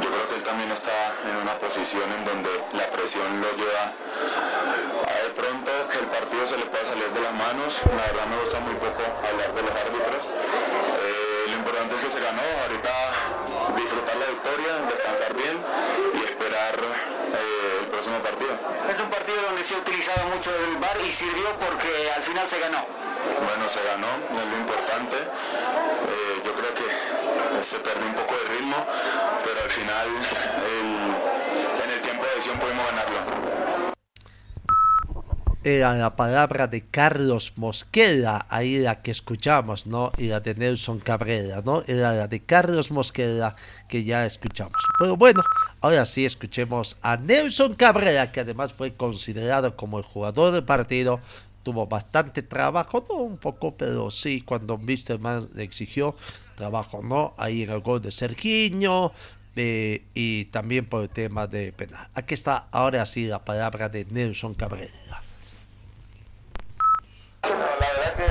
[0.00, 0.92] yo creo que él también está
[1.24, 3.96] en una posición en donde la presión lo lleva
[5.08, 7.80] a de pronto que el partido se le pueda salir de las manos.
[7.88, 10.22] La verdad me gusta muy poco hablar de los árbitros.
[10.28, 12.92] Eh, lo importante es que se ganó, ahorita
[13.76, 15.56] disfrutar la victoria, descansar bien
[16.12, 18.52] y esperar eh, el próximo partido.
[18.92, 22.46] Es un partido donde se ha utilizado mucho el bar y sirvió porque al final
[22.46, 22.84] se ganó.
[23.48, 25.16] Bueno, se ganó, es lo importante.
[25.16, 28.76] Eh, yo creo que se perdió un poco de ritmo,
[29.72, 30.06] final
[31.82, 33.92] en el tiempo de pudimos ganarlo.
[35.64, 40.12] Era la palabra de Carlos Mosquera, ahí la que escuchamos, ¿no?
[40.18, 41.84] Y la de Nelson Cabrera, ¿no?
[41.86, 43.56] Era la de Carlos Mosquera
[43.88, 44.76] que ya escuchamos.
[44.98, 45.40] Pero bueno,
[45.80, 51.20] ahora sí escuchemos a Nelson Cabrera, que además fue considerado como el jugador del partido,
[51.62, 55.18] tuvo bastante trabajo, no un poco, pero sí, cuando Mr.
[55.18, 56.14] Man le exigió
[56.56, 57.32] trabajo, ¿no?
[57.38, 59.12] Ahí en el gol de Sergiño
[59.54, 62.08] y también por el tema de penal.
[62.14, 64.92] Aquí está ahora sí la palabra de Nelson Cabrera.
[67.42, 68.24] La verdad que,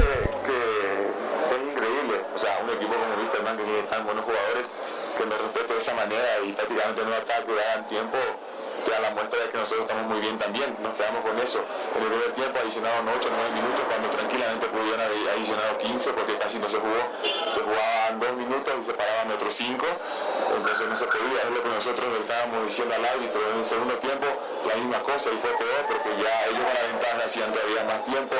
[1.55, 3.43] es increíble, o sea, un equipo como Mr.
[3.43, 4.67] Man que tiene tan buenos jugadores
[5.17, 8.17] que me respete de esa manera y prácticamente no ataque, dan tiempo
[8.83, 11.63] que la muestra de que nosotros estamos muy bien también, nos quedamos con eso.
[11.95, 16.13] En el primer tiempo adicionaron 8 o 9 minutos cuando tranquilamente pudieron haber adicionado 15
[16.13, 17.01] porque casi no se jugó,
[17.51, 19.85] se jugaban 2 minutos y se paraban otros 5,
[20.57, 23.93] entonces no se podía, es lo que nosotros estábamos diciendo al árbitro en el segundo
[24.01, 24.27] tiempo,
[24.67, 28.05] la misma cosa y fue peor porque ya ellos con la ventaja hacían todavía más
[28.05, 28.35] tiempo.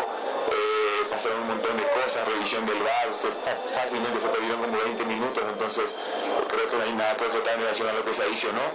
[1.22, 5.94] Pasaron un montón de cosas, revisión del VAR, fácilmente se perdieron como 20 minutos, entonces
[6.50, 8.66] creo que no hay nada que está en relación a lo que se hizo, ¿no?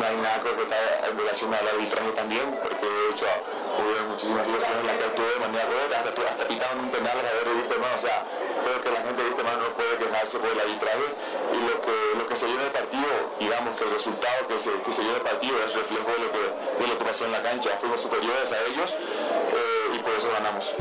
[0.00, 3.28] No hay nada que está en relación al arbitraje también, porque de hecho
[3.76, 7.20] hubo muchísimas situaciones en las que actuó de manera correcta, hasta, hasta pitaron un penal
[7.20, 8.24] a ver de viste o sea,
[8.64, 11.04] creo que la gente de no puede quejarse por el arbitraje
[11.52, 14.56] y lo que, lo que se vio en el partido, digamos que el resultado que
[14.56, 17.04] se, que se vio en el partido es reflejo de lo que, de lo que
[17.04, 20.72] pasó en la cancha, fuimos superiores a ellos eh, y por eso ganamos.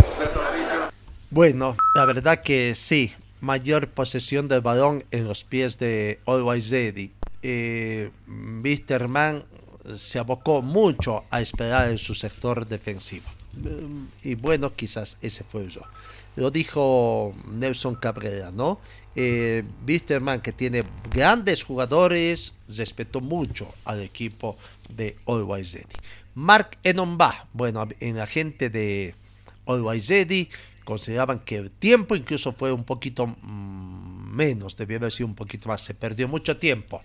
[1.32, 7.12] Bueno, la verdad que sí, mayor posesión del balón en los pies de Always Ready.
[7.44, 8.10] Eh,
[9.96, 13.28] se abocó mucho a esperar en su sector defensivo.
[14.24, 15.82] Y bueno, quizás ese fue yo.
[16.36, 18.80] Lo dijo Nelson Cabrera, ¿no?
[19.16, 24.58] Eh, Wisterman, que tiene grandes jugadores, respetó mucho al equipo
[24.90, 25.96] de Always Ready.
[26.34, 29.14] Mark Enomba, bueno, en la gente de
[29.68, 30.50] Always Ready,
[30.90, 35.70] consideraban que el tiempo incluso fue un poquito mm, menos, debió haber sido un poquito
[35.70, 37.04] más, se perdió mucho tiempo,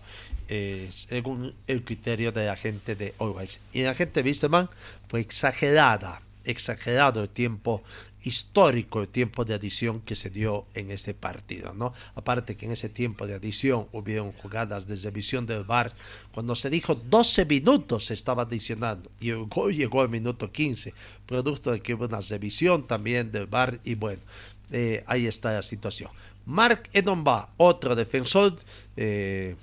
[0.49, 3.61] eh, según el criterio de la gente de Always.
[3.75, 4.71] Y la gente de Wisterman
[5.07, 7.83] fue exagerada, exagerado el tiempo
[8.25, 11.93] histórico el tiempo de adición que se dio en este partido, ¿no?
[12.15, 15.93] Aparte que en ese tiempo de adición hubieron jugadas de revisión del VAR,
[16.33, 20.95] cuando se dijo 12 minutos se estaba adicionando y el llegó al minuto 15,
[21.27, 24.23] producto de que hubo una revisión también del VAR y bueno,
[24.73, 26.11] eh, ahí está la situación.
[26.47, 28.59] Mark Edomba, otro defensor,
[28.97, 29.55] eh,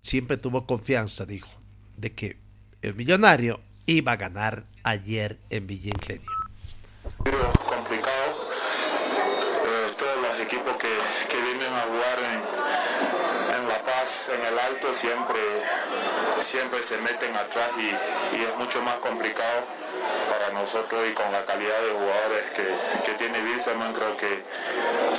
[0.00, 1.52] siempre tuvo confianza, dijo,
[1.98, 2.36] de que
[2.80, 6.43] el millonario iba a ganar ayer en Villa Ingenio
[7.68, 8.32] complicado.
[9.66, 10.88] Eh, todos los equipos que,
[11.28, 15.40] que, vienen a jugar en, en, La Paz, en el Alto, siempre,
[16.40, 19.83] siempre se meten atrás y, y es mucho más complicado
[20.54, 22.64] nosotros y con la calidad de jugadores que,
[23.04, 24.42] que tiene Wilson, creo que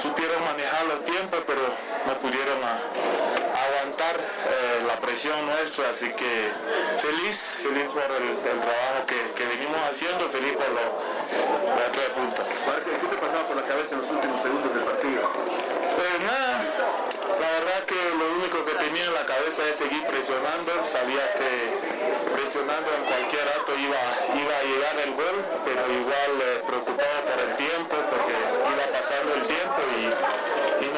[0.01, 1.61] supieron manejar los tiempos, pero
[2.07, 6.49] no pudieron aguantar eh, la presión nuestra, así que
[6.97, 10.89] feliz, feliz por el, trabajo que, que, venimos haciendo, feliz por los,
[11.77, 12.45] los tres puntos.
[12.45, 15.04] ¿Qué te pasaba por la cabeza en los últimos segundos del partido?
[17.45, 21.77] La verdad que lo único que tenía en la cabeza es seguir presionando, sabía que
[22.33, 24.01] presionando en cualquier acto iba,
[24.33, 29.29] iba a llegar el gol, pero igual eh, preocupado por el tiempo, porque iba pasando
[29.35, 30.09] el tiempo y,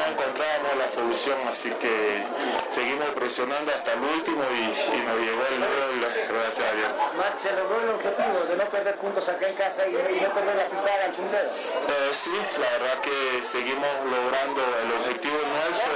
[0.08, 2.24] encontrábamos la solución, así que
[2.70, 4.64] seguimos presionando hasta el último y,
[4.96, 6.90] y nos llegó el gol, gracias a Dios.
[7.16, 10.32] Max, ¿se logró el objetivo de no perder puntos acá en casa y, y no
[10.34, 11.48] perder la pisada al puntero?
[11.48, 15.92] Eh, sí, la verdad que seguimos logrando el objetivo nuestro,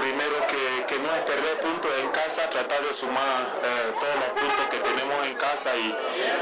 [0.00, 4.30] primero que, que no es perder puntos en casa, tratar de sumar eh, todos los
[4.40, 5.94] puntos que tenemos en casa y,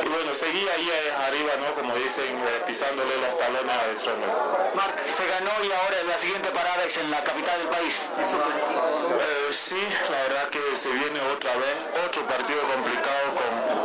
[0.04, 0.88] y bueno, seguir ahí
[1.26, 1.74] arriba, ¿no?
[1.74, 4.30] Como dicen, eh, pisándole los talones a Stronger.
[4.74, 8.08] Marc, se ganó y ahora la siguiente parada en la capital del país.
[8.18, 13.80] Eh, sí, la verdad que se viene otra vez, otro partido complicado con,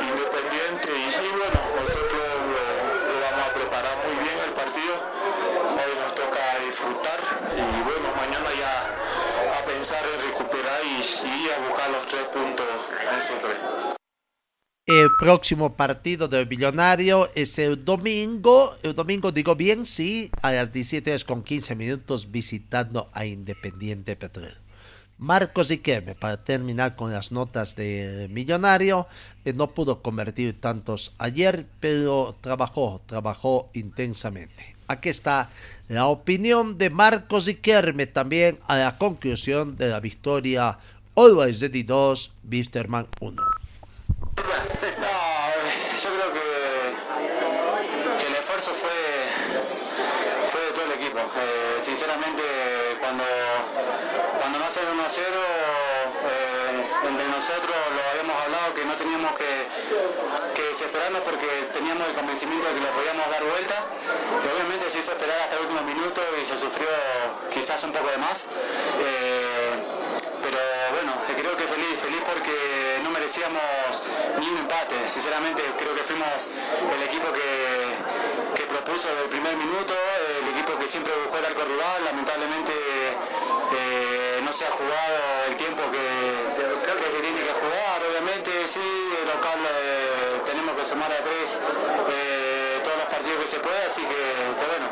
[0.00, 4.94] Independiente y, bueno, nosotros lo, vamos a preparar muy bien el partido.
[4.94, 7.20] Hoy nos toca disfrutar
[7.54, 12.66] y bueno, mañana ya a pensar en recuperar y, y a buscar los tres puntos
[13.00, 14.01] en esos tres.
[14.86, 18.76] El próximo partido del Millonario es el domingo.
[18.82, 24.16] El domingo digo bien, sí, a las 17 horas con 15 minutos visitando a Independiente
[24.16, 24.56] Petrolero.
[25.18, 29.06] Marcos Iqueme, para terminar con las notas de Millonario,
[29.44, 34.74] eh, no pudo convertir tantos ayer, pero trabajó, trabajó intensamente.
[34.88, 35.50] Aquí está
[35.86, 40.80] la opinión de Marcos Iquerme también a la conclusión de la victoria
[41.14, 43.42] Always Ready 2, Wisterman 1.
[44.36, 45.08] No,
[46.02, 46.40] yo creo que,
[48.18, 48.90] que el esfuerzo fue,
[50.46, 51.18] fue de todo el equipo.
[51.18, 52.42] Eh, sinceramente,
[53.00, 53.24] cuando,
[54.38, 59.34] cuando no hacen 1 a 0, eh, entre nosotros lo habíamos hablado que no teníamos
[59.34, 59.66] que,
[60.54, 63.82] que desesperarnos porque teníamos el convencimiento de que lo podíamos dar vuelta.
[64.42, 66.88] Y obviamente se hizo esperar hasta el último minuto y se sufrió
[67.52, 68.46] quizás un poco de más.
[69.02, 69.74] Eh,
[70.42, 70.58] pero
[70.94, 73.62] bueno, creo que feliz, feliz porque no merecíamos
[74.38, 74.94] ni un empate.
[75.06, 76.48] Sinceramente creo que fuimos
[76.94, 79.94] el equipo que, que propuso desde el primer minuto,
[80.40, 85.16] el equipo que siempre buscó el arco rival, lamentablemente eh, no se ha jugado
[85.48, 86.04] el tiempo que,
[86.52, 91.58] que se tiene que jugar, obviamente sí, el local eh, tenemos que sumar a tres
[92.10, 94.22] eh, todos los partidos partido que se puede, así que,
[94.58, 94.86] que bueno,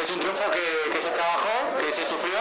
[0.00, 2.38] es un triunfo que, que se trabajó, que se sufrió,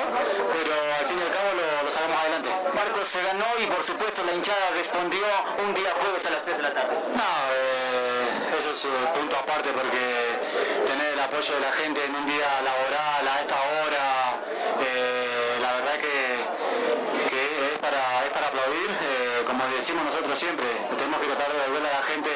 [0.55, 2.49] pero al fin y al cabo lo, lo sacamos adelante.
[2.73, 5.25] Marcos se ganó y por supuesto la hinchada respondió
[5.65, 6.95] un día jueves a las 3 de la tarde.
[7.11, 12.15] No, eh, eso es un punto aparte porque tener el apoyo de la gente en
[12.15, 14.37] un día laboral a esta hora,
[14.77, 18.89] eh, la verdad que, que es, para, es para aplaudir.
[18.91, 20.65] Eh, como decimos nosotros siempre,
[20.97, 22.29] tenemos que tratar de devolverle a la gente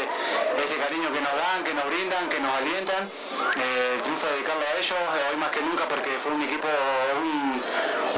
[0.66, 3.12] ese cariño que nos dan, que nos brindan, que nos alientan.
[3.60, 6.68] Eh, el triunfo dedicarlo a ellos, eh, hoy más que nunca porque fue un equipo,
[7.20, 7.60] un,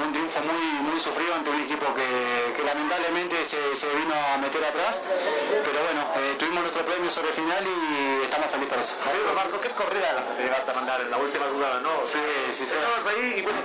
[0.05, 4.37] un triunfo muy, muy sufrido ante un equipo que, que lamentablemente se, se vino a
[4.37, 5.01] meter atrás.
[5.49, 8.93] Pero bueno, eh, tuvimos nuestro premio sobre el final y estamos felices por eso.
[9.09, 11.89] Amigo Marco, qué corrida te llegaste a mandar en la última jugada, ¿no?
[12.05, 12.75] Sí, sí, sí.
[12.77, 13.55] Estabas ahí y pues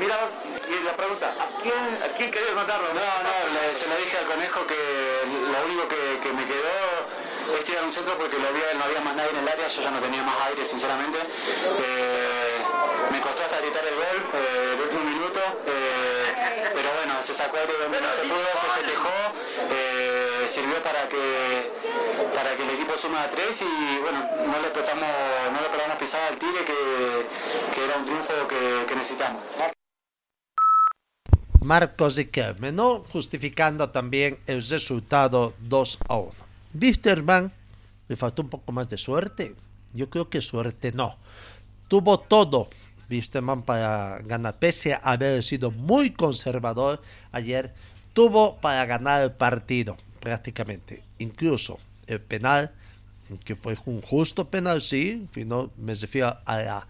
[0.00, 0.40] mirabas
[0.72, 2.88] y la pregunta, ¿a quién, a quién querías mandarlo?
[2.96, 4.80] No, no, le- se lo dije al conejo que
[5.28, 6.72] lo único que, que me quedó
[7.58, 9.82] es tirar un centro porque lo había, no había más nadie en el área, yo
[9.82, 11.18] ya no tenía más aire sinceramente.
[11.18, 12.54] Eh,
[13.10, 17.56] me costó hasta gritar el gol eh, el último minuto, eh, pero bueno, se sacó
[17.58, 19.16] aire donde no se pudo, se festejó,
[19.70, 21.70] eh, sirvió para que
[22.34, 25.08] para que el equipo suma a tres y bueno, no le prestamos,
[25.52, 27.26] no le pegamos pisada al tigre que,
[27.74, 29.42] que era un triunfo que, que necesitamos.
[31.60, 33.04] Marcos Riquelme, ¿no?
[33.10, 36.43] Justificando también el resultado 2 a 1.
[36.80, 37.52] Wisterman
[38.08, 39.54] le faltó un poco más de suerte.
[39.92, 41.16] Yo creo que suerte no.
[41.88, 42.68] Tuvo todo
[43.10, 47.00] Wisterman para ganar, pese a haber sido muy conservador
[47.32, 47.74] ayer.
[48.12, 51.02] Tuvo para ganar el partido prácticamente.
[51.18, 52.72] Incluso el penal,
[53.44, 55.28] que fue un justo penal, sí.
[55.46, 56.86] No, me refiero a la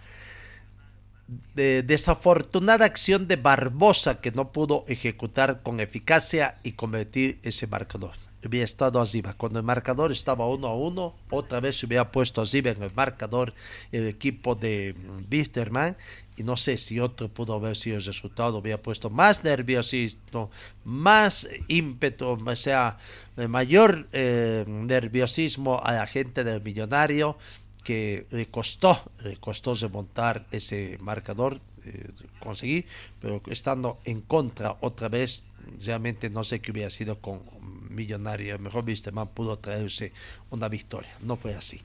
[1.54, 8.23] de desafortunada acción de Barbosa que no pudo ejecutar con eficacia y convertir ese marcador.
[8.46, 9.34] Hubiera estado arriba.
[9.34, 12.94] Cuando el marcador estaba uno a uno, otra vez se hubiera puesto arriba en el
[12.94, 13.54] marcador
[13.92, 14.94] el equipo de
[15.30, 15.96] Wisterman.
[16.36, 18.58] Y no sé si otro pudo haber sido el resultado.
[18.58, 20.50] Hubiera puesto más nerviosismo,
[20.84, 22.98] más ímpetu, o sea,
[23.36, 27.38] mayor eh, nerviosismo a la gente del millonario
[27.84, 32.08] que le costó, le costó remontar ese marcador, eh,
[32.40, 32.86] conseguí,
[33.20, 35.44] pero estando en contra otra vez,
[35.84, 37.42] realmente no sé qué hubiera sido con
[37.90, 38.58] Millonario.
[38.58, 40.12] Mejor Wisterman pudo traerse
[40.50, 41.80] una victoria, no fue así.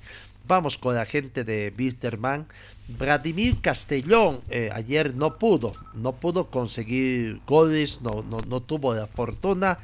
[0.47, 2.47] Vamos con la gente de Wisterman.
[2.87, 9.05] Vladimir Castellón eh, ayer no pudo, no pudo conseguir goles, no, no, no tuvo la
[9.05, 9.77] fortuna,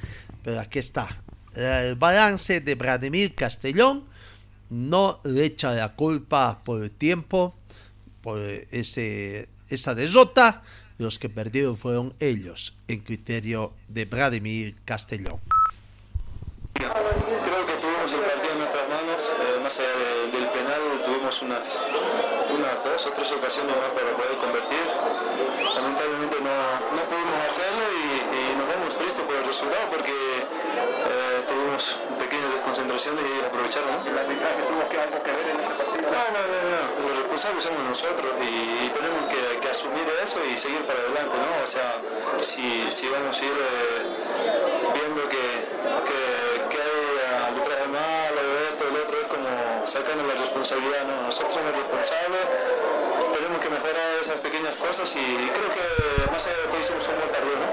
[0.44, 1.22] pero aquí está.
[1.56, 4.04] El balance de Vladimir Castellón
[4.70, 7.56] no le echa la culpa por el tiempo,
[8.22, 10.64] por ese, esa derrota.
[10.98, 15.40] Los que perdieron fueron ellos, en criterio de Vladimir Castellón.
[16.86, 21.42] Creo que tuvimos el partido en nuestras manos, eh, más allá de- del penal tuvimos
[21.42, 21.64] unas,
[22.52, 24.84] unas dos o tres ocasiones más para poder convertir.
[25.72, 26.52] Lamentablemente no,
[26.92, 32.50] no pudimos hacerlo y, y nos vamos tristes por el resultado porque eh, tuvimos pequeñas
[32.60, 33.90] desconcentraciones y aprovecharon.
[33.96, 34.12] ¿no?
[34.12, 36.12] ¿El arbitraje tuvo que algo que ver en este partido?
[36.12, 36.84] No, no, no, no.
[37.08, 41.64] Los responsables somos nosotros y, tenemos que, que asumir eso y seguir para adelante, ¿no?
[41.64, 42.04] O sea,
[42.44, 44.04] si, si vamos a ir eh,
[44.92, 45.44] viendo que,
[46.08, 46.20] que,
[46.72, 47.04] que hay
[47.52, 48.40] arbitraje malo,
[48.72, 49.50] esto, el otro, es como
[50.16, 51.24] sacando la responsabilidad, ¿no?
[51.24, 52.42] Nosotros somos responsables,
[53.36, 57.16] tenemos que mejorar esas pequeñas cosas y creo que más allá de todo hicimos un
[57.16, 57.66] buen partido, ¿no?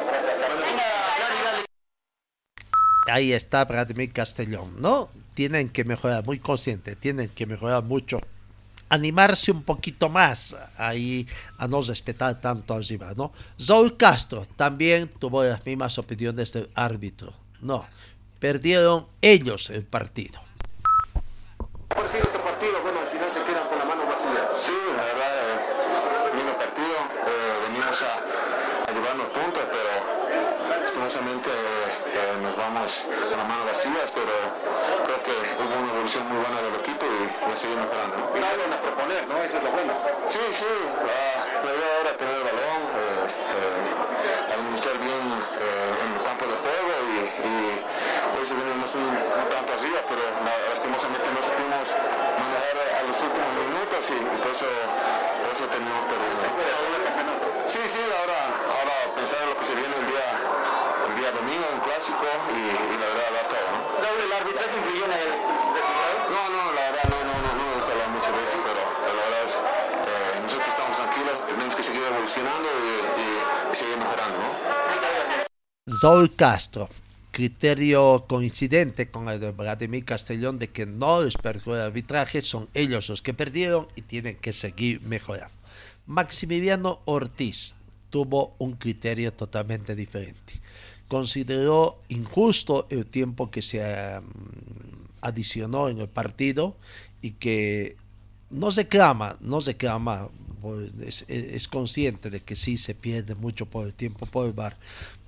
[3.13, 5.11] Ahí está Vladimir Castellón, ¿no?
[5.35, 8.21] Tienen que mejorar, muy consciente, tienen que mejorar mucho.
[8.89, 11.27] Animarse un poquito más ahí
[11.59, 13.33] a no respetar tanto arriba, ¿no?
[13.57, 17.33] Saúl Castro también tuvo las mismas opiniones del árbitro.
[17.61, 17.87] No,
[18.39, 20.41] perdieron ellos el partido.
[21.89, 22.81] ¿Cómo ha sido este partido?
[22.83, 24.45] Bueno, al final se quedan con la mano vacía.
[24.55, 26.97] Sí, la verdad, eh, lindo partido.
[27.29, 28.13] eh, venimos a,
[28.89, 29.93] a llevarnos puntos, pero
[30.81, 32.41] lastimosamente eh,
[33.01, 34.33] con las manos vacías, pero
[35.07, 38.17] creo que hubo una evolución muy buena del equipo y, y seguir mejorando.
[38.21, 38.27] ¿no?
[38.37, 39.37] Salen a proponer, ¿no?
[39.43, 39.93] Eso es lo bueno.
[40.29, 40.69] Sí, sí,
[41.01, 41.21] la,
[41.65, 45.25] la idea era tener el balón, eh, eh, administrar bien
[45.57, 47.53] eh, en el campo de juego y, y
[48.37, 53.17] hoy sí venimos un, un tanto arriba, pero la- lastimosamente no supimos manejar a los
[53.25, 56.45] últimos minutos y, y por eso, por eso terminamos perdiendo.
[57.73, 60.29] Sí, sí, ahora, ahora pensar en lo que se viene el día,
[61.23, 62.19] día domingo, un clásico
[62.51, 63.79] y, y la verdad dar todo, ¿no?
[64.03, 66.15] Raúl, ¿el arbitraje influyó en el resultado?
[66.35, 68.83] No, no, la verdad no, no, no, no me gusta hablar mucho de eso, pero,
[69.07, 72.91] pero la verdad es, eh, nosotros estamos tranquilos, tenemos que seguir evolucionando y,
[73.23, 74.51] y- y seguir mejorando, ¿no?
[75.87, 76.89] Saúl Castro.
[77.31, 82.69] criterio coincidente con el de Vladimir Castellón de que no les perjudicó el arbitraje, son
[82.75, 85.55] ellos los que perdieron y tienen que seguir mejorando.
[86.07, 87.75] Maximiliano Ortiz
[88.11, 90.61] tuvo un criterio totalmente diferente.
[91.13, 94.25] Consideró injusto el tiempo que se um,
[95.21, 96.75] adicionó en el partido
[97.21, 97.97] y que
[98.49, 100.31] no se clama, no se clama,
[100.63, 104.79] pues, es, consciente de que sí se pierde mucho por el tiempo por el bar,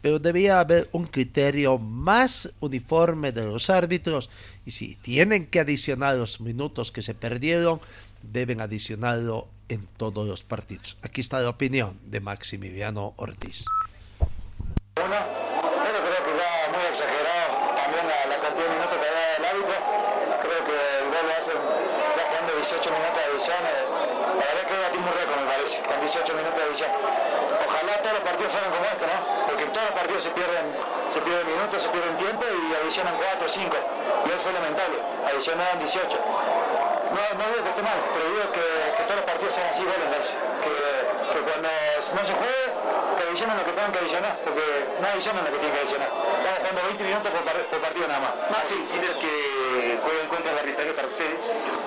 [0.01, 4.31] pero debía haber un criterio más uniforme de los árbitros
[4.65, 7.79] y si tienen que adicionar los minutos que se perdieron,
[8.23, 10.97] deben adicionarlo en todos los partidos.
[11.03, 13.67] Aquí está la opinión de Maximiliano Ortiz.
[14.97, 19.37] Uno, bueno, creo que ya muy exagerado también la, la cantidad de minutos que da
[19.37, 19.77] el árbitro.
[20.41, 23.61] Creo que el gol lo hace ya jugando 18 minutos de edición.
[23.63, 23.87] Eh,
[24.35, 26.91] la verdad que batimos un récord, me parece, con 18 minutos de edición.
[26.91, 29.19] Ojalá todos los partidos fueran como este, ¿no?
[29.47, 30.67] Porque en todos los partidos se pierden,
[31.07, 33.79] se pierden minutos, se pierden tiempo y adicionan 4 o 5.
[34.27, 34.99] Y hoy fue lamentable,
[35.31, 36.19] adicionaban 18
[37.15, 38.67] no, no digo que esté mal, pero digo que,
[39.07, 40.75] todos los partidos sean así iguales, que,
[41.31, 42.67] que cuando no se juegue,
[43.15, 44.67] que adicionen lo que tengan que adicionar, porque
[44.99, 46.11] no adicionan lo que tienen que adicionar.
[46.11, 48.35] Estamos jugando 20 minutos por, partido nada más.
[48.51, 49.31] Más sí, ¿quieres que
[49.75, 51.41] juegue en contra del arbitraje para ustedes?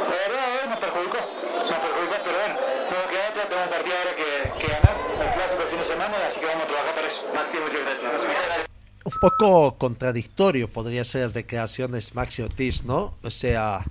[0.03, 2.55] La verdad, hoy nos perjudicó, nos perjudicó, pero bueno,
[2.91, 4.29] luego que otro, tengo un partido ahora que,
[4.59, 7.21] que ganar, el clásico el fin de semana, así que vamos a trabajar para eso.
[7.33, 8.67] Maxi, muchas gracias.
[9.03, 13.15] Un poco contradictorio podría ser las declaraciones Maxi Ortiz, ¿no?
[13.23, 13.85] O sea,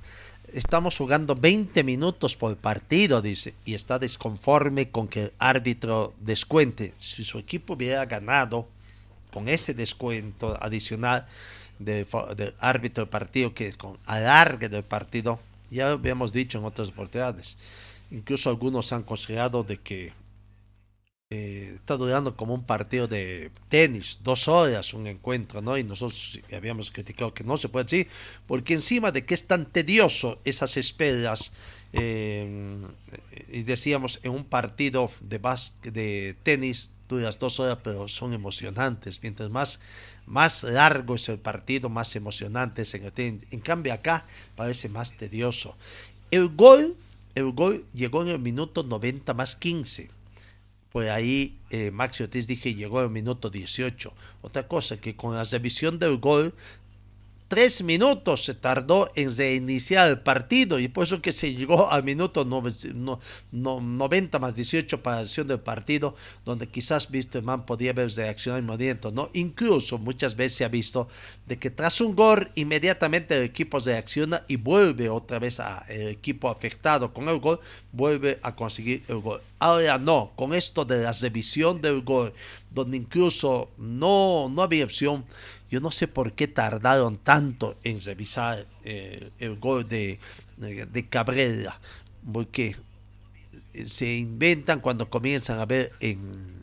[0.53, 6.93] estamos jugando 20 minutos por partido, dice, y está desconforme con que el árbitro descuente.
[6.99, 8.69] Si su equipo hubiera ganado
[9.33, 11.27] con ese descuento adicional
[11.79, 12.07] del
[12.37, 15.39] de árbitro del partido, que con alargue del partido,
[15.71, 17.57] ya habíamos dicho en otras oportunidades.
[18.11, 20.13] Incluso algunos han considerado de que
[21.29, 25.77] eh, está durando como un partido de tenis, dos horas un encuentro, ¿no?
[25.77, 28.09] Y nosotros habíamos criticado que no se puede decir,
[28.47, 31.51] porque encima de que es tan tedioso esas esperas,
[31.93, 32.79] eh,
[33.51, 35.41] y decíamos en un partido de,
[35.83, 39.23] de tenis duras dos horas, pero son emocionantes.
[39.23, 39.81] Mientras más,
[40.27, 43.47] más largo es el partido, más emocionante es en el.
[43.51, 45.77] En cambio acá parece más tedioso.
[46.31, 46.97] El gol,
[47.35, 50.11] el gol llegó en el minuto 90 más 15
[50.97, 54.15] pues ahí eh, Maxi Ortiz dije llegó el minuto 18.
[54.41, 56.55] Otra cosa que con la revisión del gol
[57.49, 62.03] tres minutos se tardó en reiniciar el partido y por eso que se llegó al
[62.03, 67.09] minuto 90 más 18 para la acción del partido, donde quizás
[67.43, 69.31] man podía haber reaccionado inmediato, ¿no?
[69.35, 71.09] Incluso muchas veces se ha visto
[71.47, 76.49] de que tras un gol inmediatamente el equipo reacciona y vuelve otra vez al equipo
[76.49, 77.61] afectado con el gol,
[77.93, 79.41] vuelve a conseguir el gol.
[79.59, 82.33] Ahora no, con esto de la revisión del gol,
[82.71, 85.25] donde incluso no, no había opción,
[85.71, 90.19] yo no sé por qué tardaron tanto en revisar eh, el gol de,
[90.57, 91.81] de Cabrera,
[92.33, 92.77] porque
[93.85, 96.57] se inventan cuando comienzan a ver en,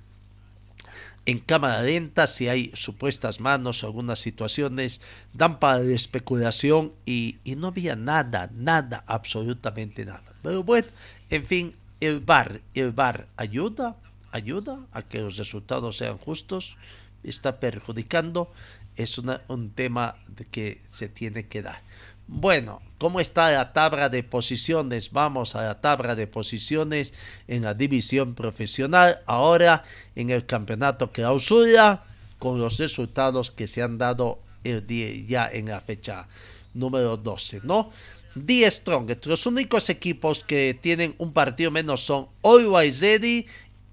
[1.25, 5.01] en cámara lenta si hay supuestas manos o algunas situaciones,
[5.33, 10.33] dan para la especulación y, no había nada, nada, absolutamente nada.
[10.41, 10.87] Pero bueno,
[11.29, 13.95] en fin, el VAR, el VAR ayuda,
[14.31, 16.77] ayuda a que los resultados sean justos,
[17.23, 18.51] está perjudicando
[18.95, 20.15] es un tema
[20.51, 21.81] que se tiene que dar.
[22.27, 25.11] Bueno, ¿cómo está la tabla de posiciones?
[25.11, 27.13] Vamos a la tabla de posiciones
[27.47, 29.19] en la división profesional.
[29.25, 29.83] Ahora
[30.15, 32.05] en el campeonato clausura
[32.39, 36.27] con los resultados que se han dado ya en la fecha
[36.73, 37.91] número 12, ¿no?
[38.35, 43.45] 10 Strong, los únicos equipos que tienen un partido menos son Always Ready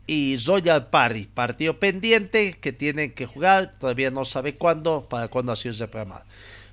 [0.06, 5.52] y Royal Party, partido pendiente que tienen que jugar, todavía no sabe cuándo, para cuándo
[5.52, 6.24] ha sido programado.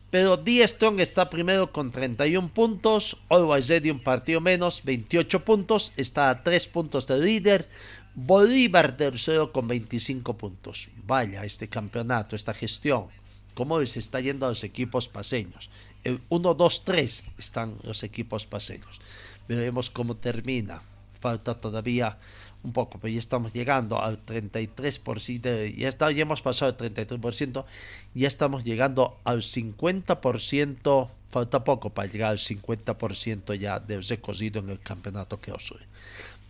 [0.10, 5.92] Pero D Strong está primero con 31 puntos, Always Ready un partido menos, 28 puntos,
[5.98, 7.68] está a 3 puntos del líder,
[8.16, 10.90] Bolívar tercero con 25 puntos.
[11.06, 13.08] Vaya, este campeonato, esta gestión,
[13.54, 15.70] cómo les está yendo a los equipos paseños.
[16.04, 19.02] El 1, 2, 3 están los equipos paseños.
[19.48, 20.82] Veremos cómo termina.
[21.20, 22.18] Falta todavía
[22.64, 27.66] un poco, pero ya estamos llegando al 33%, ya, está, ya hemos pasado el 33%,
[28.14, 34.70] ya estamos llegando al 50%, falta poco para llegar al 50% ya de recorrido en
[34.70, 35.74] el campeonato que os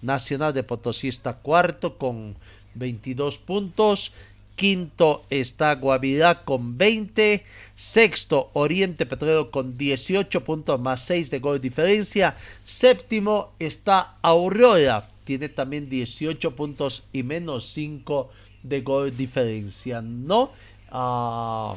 [0.01, 2.35] Nacional de Potosí está cuarto con
[2.75, 4.11] 22 puntos,
[4.57, 7.45] quinto está Guavirá con 20,
[7.75, 12.35] sexto Oriente Petrolero con 18 puntos más 6 de gol diferencia,
[12.65, 18.29] séptimo está Aurora tiene también 18 puntos y menos 5
[18.63, 20.01] de gol diferencia.
[20.01, 20.51] No,
[20.89, 21.75] ah,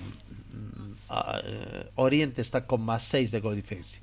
[1.08, 4.00] ah, eh, Oriente está con más 6 de gol diferencia.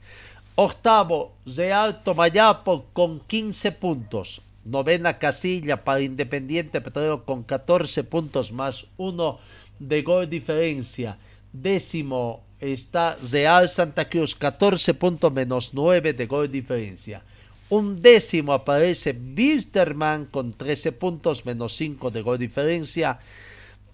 [0.56, 4.42] Octavo, Real Tomayapo con 15 puntos.
[4.68, 9.40] Novena casilla para Independiente Petrolero con 14 puntos más 1
[9.80, 11.18] de gol diferencia.
[11.54, 17.24] Décimo está Real Santa Cruz, 14 puntos menos 9 de gol diferencia.
[17.70, 23.20] Un décimo aparece Wilstermann con 13 puntos menos 5 de gol diferencia.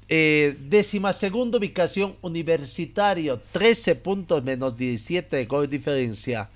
[0.09, 6.49] Eh, décima segunda ubicación Universitario, 13 puntos menos 17 de gol diferencia.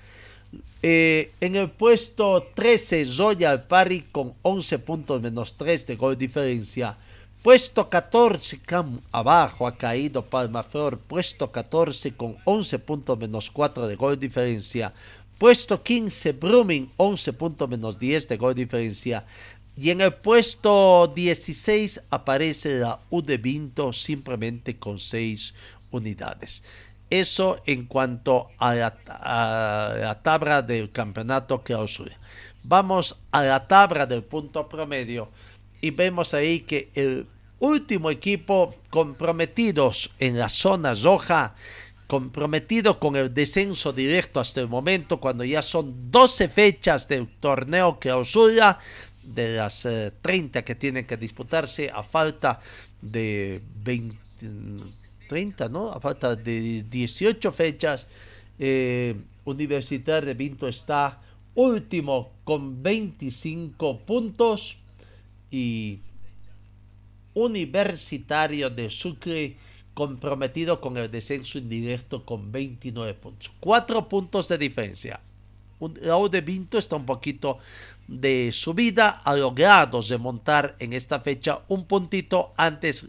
[0.83, 6.97] Eh, en el puesto 13 Royal Party con 11 puntos menos 3 de gol diferencia.
[7.41, 10.99] Puesto 14, Cam abajo ha caído Palmaflor.
[10.99, 14.93] Puesto 14 con 11 puntos menos 4 de gol diferencia.
[15.37, 19.25] Puesto 15, Brumming, 11 puntos menos 10 de gol diferencia.
[19.75, 25.53] Y en el puesto 16 aparece la U de Vinto simplemente con 6
[25.91, 26.63] unidades.
[27.09, 32.17] Eso en cuanto a la, tabla del campeonato clausura.
[32.63, 35.29] Vamos a la tabla del punto promedio
[35.79, 37.27] y vemos ahí que el
[37.59, 41.55] último equipo comprometidos en la zona roja,
[42.07, 47.99] comprometido con el descenso directo hasta el momento, cuando ya son 12 fechas del torneo
[47.99, 48.79] clausura,
[49.23, 49.87] de las
[50.21, 52.59] 30 eh, que tienen que disputarse a falta
[53.01, 54.15] de 20,
[55.27, 55.91] 30, ¿no?
[55.91, 58.07] A falta de 18 fechas,
[58.59, 59.15] eh,
[59.45, 61.21] Universitario de Vinto está
[61.55, 64.77] último con 25 puntos
[65.51, 65.99] y
[67.33, 69.57] Universitario de Sucre
[69.93, 73.51] comprometido con el descenso indirecto con 29 puntos.
[73.59, 75.19] Cuatro puntos de diferencia.
[75.79, 77.59] U de Vinto está un poquito
[78.07, 83.07] de subida, ha logrado remontar en esta fecha un puntito antes.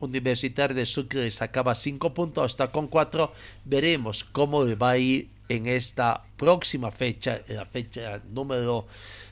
[0.00, 3.32] Universitario de Sucre sacaba cinco puntos, está con cuatro.
[3.64, 8.86] Veremos cómo va a ir en esta próxima fecha, la fecha número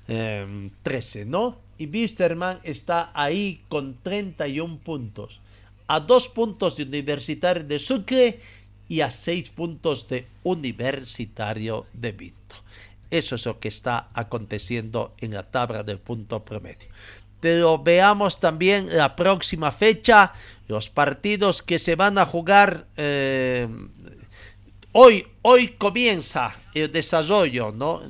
[0.06, 1.58] 13, em, ¿no?
[1.78, 5.40] Y Wisterman está ahí con 31 puntos,
[5.86, 8.40] a dos puntos de Universitario de Sucre
[8.88, 12.56] y a seis puntos de Universitario de Vinto.
[13.10, 16.88] Eso es lo que está aconteciendo en la tabla del punto promedio.
[17.40, 20.32] Pero veamos también la próxima fecha,
[20.68, 23.68] los partidos que se van a jugar eh,
[24.92, 28.02] Hoy, hoy comienza el desarrollo, ¿no?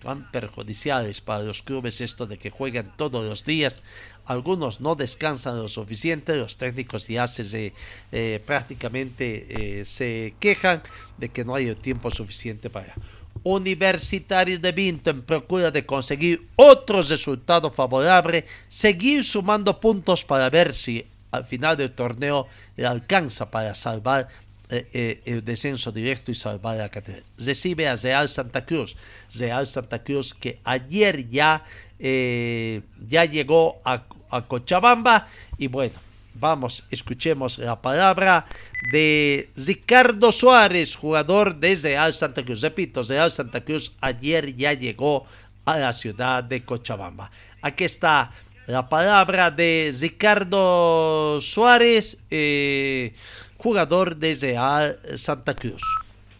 [0.00, 3.82] Tan perjudiciales para los clubes esto de que juegan todos los días.
[4.24, 7.74] Algunos no descansan lo suficiente, los técnicos ya se,
[8.12, 10.82] eh, prácticamente eh, se quejan
[11.18, 12.94] de que no hay tiempo suficiente para.
[13.42, 20.74] Universitario de Vinto en procura de conseguir otro resultado favorable, seguir sumando puntos para ver
[20.74, 24.28] si al final del torneo le alcanza para salvar
[24.68, 27.26] eh, eh, el descenso directo y salvar la categoría.
[27.36, 28.96] Recibe a Real Santa Cruz.
[29.34, 31.64] Real Santa Cruz que ayer ya,
[31.98, 34.04] eh, ya llegó a,
[34.48, 35.28] Cochabamba
[35.58, 35.94] y bueno.
[36.34, 38.46] Vamos, escuchemos la palabra
[38.90, 42.62] de Ricardo Suárez, jugador de Real Santa Cruz.
[42.62, 45.26] Repito, Real Santa Cruz ayer ya llegó
[45.66, 47.30] a la ciudad de Cochabamba.
[47.60, 48.32] Aquí está
[48.66, 52.18] la palabra de Ricardo Suárez.
[52.30, 53.14] Eh,
[53.62, 55.82] jugador de Real Santa Cruz.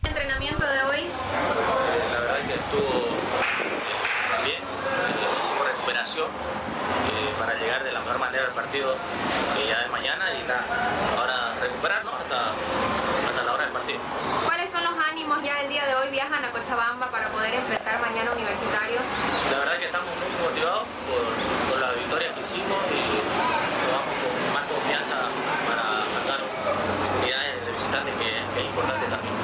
[0.03, 1.07] ¿Entrenamiento de hoy?
[1.07, 3.15] la verdad que estuvo
[4.43, 4.59] bien,
[5.39, 10.27] hicimos recuperación eh, para llegar de la mejor manera al partido eh, ya de mañana
[10.35, 10.67] y nada,
[11.15, 14.01] ahora recuperarnos hasta, hasta la hora del partido.
[14.45, 16.11] ¿Cuáles son los ánimos ya el día de hoy?
[16.11, 18.99] Viajan a Cochabamba para poder enfrentar mañana Universitario.
[19.47, 21.23] La verdad que estamos muy motivados por,
[21.71, 25.31] por la victoria que hicimos y nos vamos con más confianza
[25.71, 26.43] para sacar
[28.01, 29.35] que, es importante también.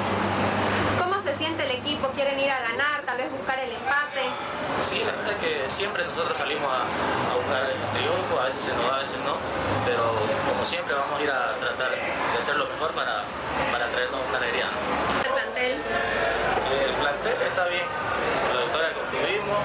[0.97, 2.08] ¿Cómo se siente el equipo?
[2.19, 4.27] ¿Quieren ir a ganar, tal vez buscar el empate?
[4.83, 6.83] Sí, la verdad es que siempre nosotros salimos a,
[7.31, 9.39] buscar el triunfo, a veces se nos da, a veces no,
[9.87, 10.03] pero
[10.43, 13.23] como siempre vamos a ir a tratar de hacer lo mejor para,
[13.71, 14.67] para traernos una alegría.
[14.67, 15.71] ¿El plantel?
[15.79, 19.61] El plantel está bien, la victoria que obtuvimos,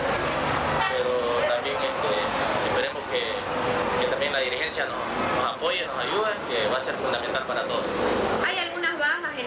[0.95, 1.13] pero
[1.59, 2.13] también este,
[2.71, 3.35] esperemos que,
[3.99, 5.03] que, también la dirigencia nos,
[5.43, 7.83] nos apoye, nos ayude, que va a ser fundamental para todos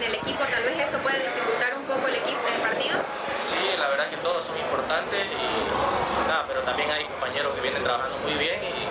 [0.08, 2.96] el equipo, tal vez eso puede dificultar un poco el, equipo, el partido.
[3.44, 7.82] Sí, la verdad que todos son importantes y nada, pero también hay compañeros que vienen
[7.84, 8.88] trabajando muy bien y,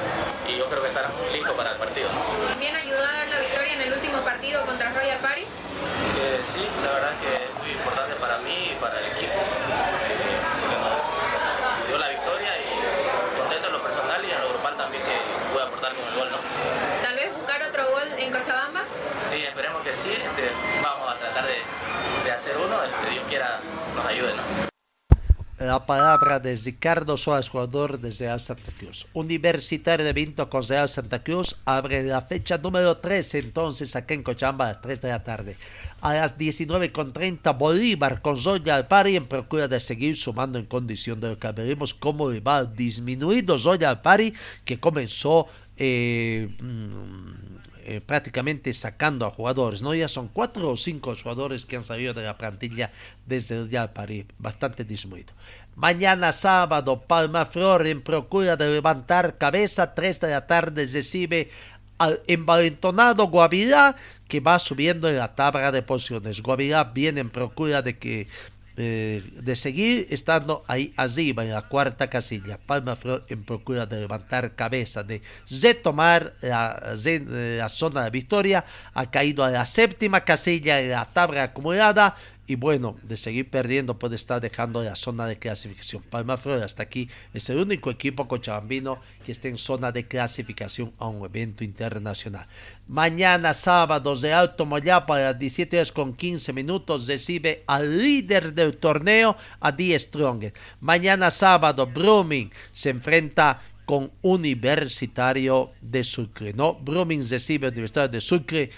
[0.58, 2.10] yo creo que estarán muy listos para el partido.
[2.50, 5.42] ¿También ayudó a dar la victoria en el último partido contra Royal Party?
[5.42, 9.38] Eh, sí, la verdad que es muy importante para mí y para el equipo.
[11.88, 15.16] dio la victoria y contento en lo personal y en lo grupal también que
[15.54, 16.30] pude aportar con el gol.
[16.32, 16.38] ¿no?
[17.04, 18.82] Tal vez buscar otro gol en Cochabamba.
[19.30, 20.10] Sí, esperemos que sí.
[20.10, 20.50] Este,
[20.82, 21.18] vamos a
[23.28, 23.60] cualquiera
[23.96, 24.32] nos ayude.
[25.60, 29.08] La palabra de Ricardo Suárez, jugador desde Real Santa Cruz.
[29.14, 34.22] Universitario de Vinto con Real Santa Cruz abre la fecha número 3 entonces aquí en
[34.22, 35.58] Cochamba a las 3 de la tarde.
[36.00, 41.30] A las 19.30 Bolívar con Zoya Alpari en procura de seguir sumando en condición de
[41.30, 47.58] lo que veremos cómo va disminuido Zoya Alpari que comenzó eh, mm,
[47.90, 49.96] eh, prácticamente sacando a jugadores, ¿no?
[49.96, 52.92] Ya son cuatro o cinco jugadores que han salido de la plantilla
[53.26, 55.34] desde el día París, bastante disminuido.
[55.74, 61.50] Mañana sábado, Palma Flor en procura de levantar cabeza, tres de la tarde recibe
[61.98, 63.96] al envalentonado Guavirá
[64.28, 66.42] que va subiendo en la tabla de posiciones.
[66.42, 68.28] Guavirá viene en procura de que
[68.80, 72.60] eh, de seguir estando ahí arriba en la cuarta casilla.
[72.60, 75.22] Palma Flor en procura de levantar cabeza, de
[75.62, 78.64] retomar la, la zona de victoria,
[78.94, 82.16] ha caído a la séptima casilla en la tabla acumulada
[82.48, 86.02] y bueno, de seguir perdiendo puede estar dejando la zona de clasificación.
[86.04, 90.94] Palma Flor hasta aquí es el único equipo cochabambino que está en zona de clasificación
[90.98, 92.48] a un evento internacional.
[92.88, 98.54] Mañana sábado de Alto Moyapa a las 17 horas con 15 minutos recibe al líder
[98.54, 100.46] del torneo, a Die Strong.
[100.80, 106.76] Mañana sábado Brumming se enfrenta con Universitario de Sucre, ¿no?
[106.76, 108.70] Brumming recibe Universitario de Sucre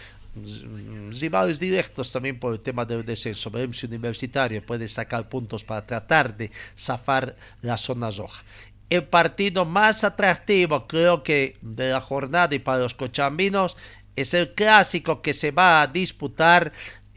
[1.11, 3.49] rivales directos también por el tema del descenso.
[3.49, 8.43] Veremos Universitario puede sacar puntos para tratar de zafar la zona roja.
[8.89, 13.77] El partido más atractivo, creo que, de la jornada y para los cochambinos
[14.15, 16.71] es el clásico que se va a disputar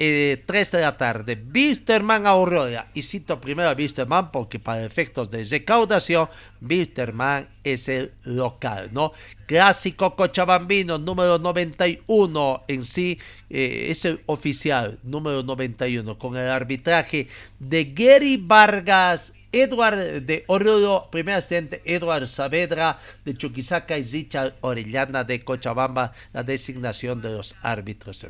[0.05, 1.37] eh, 3 de la tarde.
[1.37, 2.91] Bisterman Aurora.
[2.93, 6.29] Y cito primero a Bisterman porque para efectos de recaudación,
[6.61, 9.13] Bisterman es el local, ¿no?
[9.47, 17.29] Clásico Cochabambino número 91 en sí eh, es el oficial número 91 con el arbitraje
[17.61, 25.23] de Gary Vargas Edward de Oruro, primer asistente Edward Saavedra de Chuquisaca y Richard Orellana
[25.23, 28.27] de Cochabamba, la designación de los árbitros.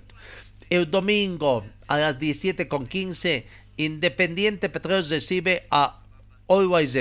[0.72, 3.44] El domingo a las 17.15,
[3.76, 6.00] Independiente Petróleo recibe a
[6.48, 6.98] Always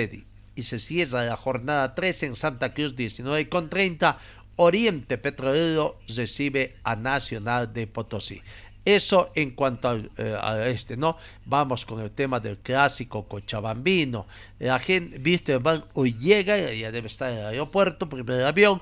[0.57, 4.17] y se cierra la jornada 3 en Santa Cruz 19.30.
[4.57, 8.41] Oriente Petrolero recibe a Nacional de Potosí.
[8.83, 11.17] Eso en cuanto eh, a este, ¿no?
[11.45, 14.25] Vamos con el tema del clásico cochabambino.
[14.57, 15.59] La gente, viste,
[15.93, 18.81] hoy llega, ya debe estar en el aeropuerto, primer avión,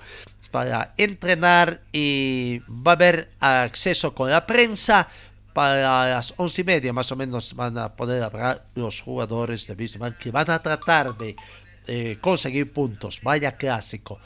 [0.51, 5.07] para entrenar y va a haber acceso con la prensa.
[5.53, 9.73] Para las once y media más o menos van a poder hablar los jugadores de
[9.73, 11.35] Wisterman que van a tratar de
[11.87, 13.19] eh, conseguir puntos.
[13.21, 14.19] Vaya clásico.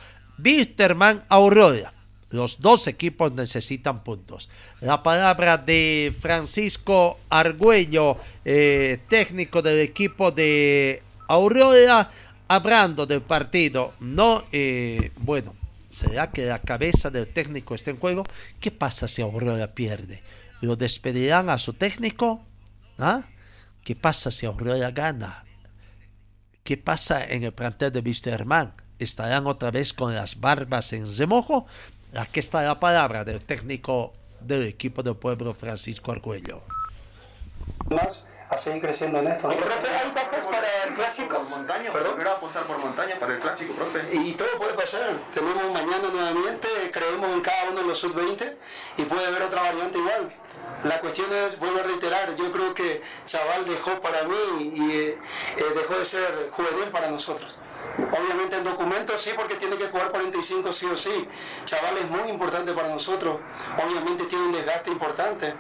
[1.29, 1.93] Aurora.
[2.33, 4.49] Los dos equipos necesitan puntos.
[4.81, 12.09] La palabra de Francisco Argüello, eh, técnico del equipo de Aurora,
[12.47, 13.93] hablando del partido.
[13.99, 15.53] No, eh, bueno,
[15.93, 18.23] ¿Será que la cabeza del técnico está en juego?
[18.59, 20.23] ¿Qué pasa si Aurora pierde?
[20.59, 22.43] ¿Lo despedirán a su técnico?
[22.97, 23.25] ¿Ah?
[23.83, 25.45] ¿Qué pasa si Aurora gana?
[26.63, 28.73] ¿Qué pasa en el plantel de Wisterman?
[28.97, 31.67] ¿Estarán otra vez con las barbas en remojo?
[32.15, 36.61] Aquí está la palabra del técnico del equipo del pueblo Francisco Argüello
[38.53, 39.47] a seguir creciendo en esto.
[39.47, 39.57] ¿no?
[39.57, 41.35] Profe, ¿hay papas para el clásico?
[41.35, 42.27] Por montaña, ¿Perdón?
[42.27, 44.15] apostar por montaña para el clásico, profe.
[44.15, 45.11] Y todo puede pasar.
[45.33, 48.53] Tenemos mañana nuevamente, creemos en cada uno de los sub-20
[48.97, 50.29] y puede haber otra variante igual.
[50.83, 55.17] La cuestión es, vuelvo a reiterar, yo creo que Chaval dejó para mí y eh,
[55.57, 57.57] eh, dejó de ser juvenil para nosotros.
[58.11, 61.27] Obviamente el documento sí, porque tiene que jugar 45 sí o sí.
[61.65, 63.37] Chaval es muy importante para nosotros.
[63.83, 65.53] Obviamente tiene un desgaste importante.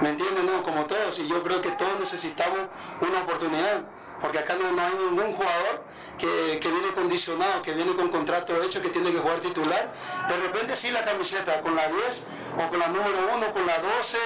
[0.00, 0.46] ¿Me entienden?
[0.46, 1.18] No, como todos.
[1.18, 2.60] Y yo creo que todos necesitamos
[3.00, 3.82] una oportunidad.
[4.20, 5.82] Porque acá no, hay ningún jugador
[6.16, 9.92] que, que, viene condicionado, que viene con contrato hecho, que tiene que jugar titular.
[10.28, 12.26] De repente sí la camiseta con la 10
[12.64, 14.18] o con la número 1, con la 12,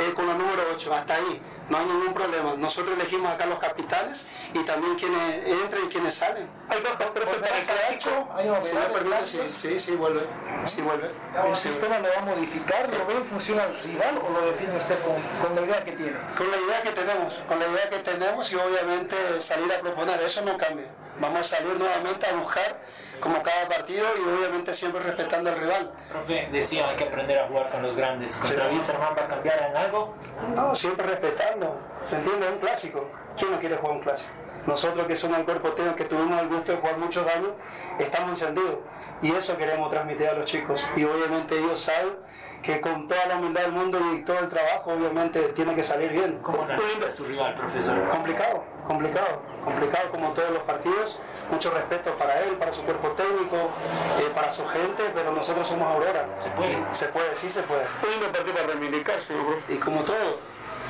[0.00, 0.92] eh, con la número 8.
[0.92, 2.54] Hasta ahí no hay ningún problema.
[2.56, 6.48] Nosotros elegimos acá los capitanes y también quienes entran y quienes salen.
[6.68, 8.28] ¿Hay para el clásico?
[8.34, 10.22] ¿Hay sí, sí, sí, vuelve.
[10.64, 11.10] Sí, vuelve.
[11.46, 12.88] ¿El sistema lo va a modificar?
[12.92, 15.92] ¿Lo ve en función al rival o lo define usted con, con, la idea que
[15.92, 16.16] tiene?
[16.36, 20.22] Con la idea que tenemos, con la idea que tenemos y obviamente salir a proponer.
[20.22, 20.86] Eso no cambia.
[21.20, 22.78] Vamos a salir nuevamente a buscar
[23.20, 25.92] como cada partido y obviamente siempre respetando al rival.
[26.08, 28.36] Profe, decía hay que aprender a jugar con los grandes.
[28.36, 28.92] ¿Contra sí.
[29.00, 30.14] va a cambiar en algo?
[30.54, 31.76] No, siempre respetando.
[32.08, 32.46] ¿Se entiende?
[32.46, 33.10] Es un clásico.
[33.36, 34.30] ¿Quién no quiere jugar un clásico?
[34.66, 37.50] Nosotros que somos el cuerpo técnico, que tuvimos el gusto de jugar muchos años,
[37.98, 38.80] estamos encendidos.
[39.22, 40.84] Y eso queremos transmitir a los chicos.
[40.96, 42.14] Y obviamente ellos saben
[42.62, 46.10] que con toda la humildad del mundo y todo el trabajo, obviamente, tiene que salir
[46.10, 46.38] bien.
[46.42, 47.96] ¿Cómo analiza su rival, profesor?
[48.08, 51.18] Complicado, complicado, complicado como todos los partidos.
[51.50, 55.88] Mucho respeto para él, para su cuerpo técnico, eh, para su gente, pero nosotros somos
[55.94, 56.26] Aurora.
[56.40, 56.76] ¿Se puede?
[56.92, 57.84] Se puede, sí se puede.
[58.02, 59.32] Un lindo partido para reivindicarse,
[59.68, 60.38] Y como todo,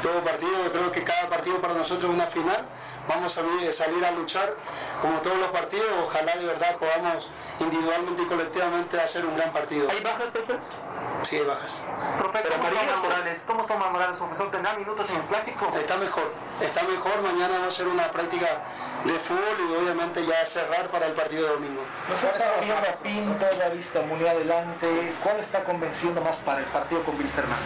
[0.03, 2.65] todo partido, yo creo que cada partido para nosotros es una final.
[3.09, 4.55] Vamos a salir, a luchar
[5.01, 5.87] como todos los partidos.
[6.05, 7.29] Ojalá de verdad podamos
[7.61, 9.89] individualmente y colectivamente hacer un gran partido.
[9.91, 10.55] ¿Hay bajas, profe?
[11.23, 11.83] Sí, hay bajas.
[12.19, 13.43] Profe, Pero ¿cómo Morales?
[13.47, 14.51] ¿Cómo toma Morales, profesor?
[14.51, 15.71] ¿Tendrá minutos en el clásico?
[15.79, 17.23] Está mejor, está mejor.
[17.23, 18.47] Mañana va a ser una práctica
[19.05, 21.83] de fútbol y obviamente ya cerrar para el partido de domingo.
[22.09, 25.13] Nos está viendo a Pinto, la vista muy adelante.
[25.23, 27.59] ¿Cuál está convenciendo más para el partido con Wilstermann?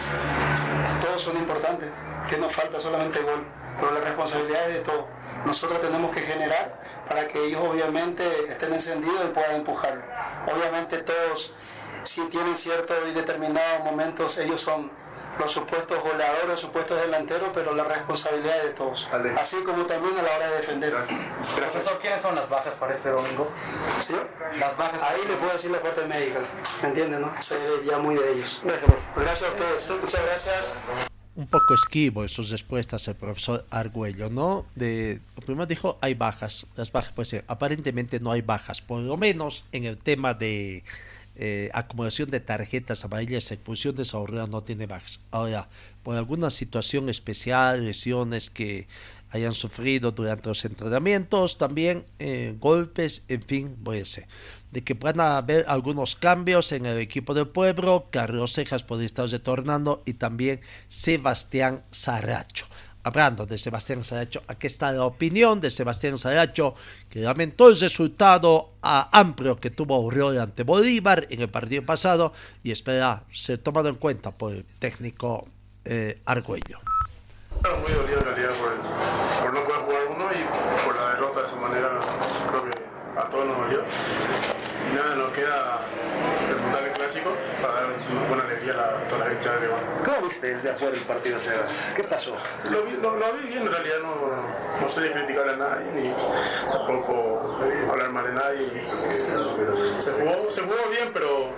[1.01, 1.89] Todos son importantes,
[2.27, 3.43] que nos falta solamente gol,
[3.79, 5.05] pero la responsabilidad es de todos.
[5.45, 10.01] Nosotros tenemos que generar para que ellos obviamente estén encendidos y puedan empujar.
[10.53, 11.53] Obviamente todos,
[12.03, 14.91] si tienen ciertos y determinados momentos, ellos son
[15.39, 19.07] los supuestos goleadores, supuestos delanteros, pero la responsabilidad es de todos.
[19.37, 20.93] Así como también a la hora de defender.
[21.55, 23.51] Profesor, ¿quiénes son las bajas para este domingo?
[23.99, 24.13] ¿Sí?
[24.59, 25.01] Las bajas.
[25.01, 26.39] Ahí le puedo decir la parte médica,
[26.81, 27.21] ¿me entienden?
[27.21, 27.31] No?
[27.41, 28.61] Sé ya muy de ellos.
[29.15, 30.77] Gracias a ustedes, muchas gracias.
[31.35, 34.67] un poco esquivo en sus respuestas el profesor Argüello, ¿no?
[34.75, 39.17] De, primero dijo, hay bajas, las bajas, pues eh, aparentemente no hay bajas, por lo
[39.17, 40.83] menos en el tema de
[41.35, 44.05] eh, acumulación de tarjetas amarillas, expulsión de
[44.47, 45.19] no tiene bajas.
[45.31, 45.69] Ahora,
[46.03, 48.87] por alguna situación especial, lesiones que
[49.31, 54.27] hayan sufrido durante los entrenamientos, también eh, golpes, en fin, ser
[54.73, 59.29] de que puedan haber algunos cambios en el equipo del pueblo, Carlos Cejas podría estar
[59.29, 62.62] retornando y también Sebastián Saracho.
[63.05, 66.73] Hablando de Sebastián Saracho, aquí está la opinión de Sebastián Saracho,
[67.09, 72.31] que lamentó el resultado amplio que tuvo Aurora ante Bolívar en el partido pasado
[72.63, 75.45] y espera ser tomado en cuenta por el técnico
[75.83, 76.79] eh, Argüello.
[77.51, 81.45] Muy dolido en realidad por, por no poder jugar uno y por la derrota de
[81.45, 81.89] esa manera,
[82.49, 83.83] creo que a todos nos dolió.
[84.89, 85.81] Y nada, nos queda
[86.49, 89.67] remontar el clásico para dar una buena alegría a, la, a toda la hinchada de
[89.67, 89.92] León.
[90.33, 91.69] ¿Cómo viste desde afuera el partido, Sebas?
[91.95, 92.31] ¿Qué pasó?
[92.71, 94.15] Lo, vi- lo- lo vi bien, en realidad no,
[94.81, 96.13] no soy de criticar a nadie ni
[96.71, 97.59] tampoco
[97.91, 98.87] hablar mal de nadie.
[98.87, 101.49] Se jugó, se jugó bien, pero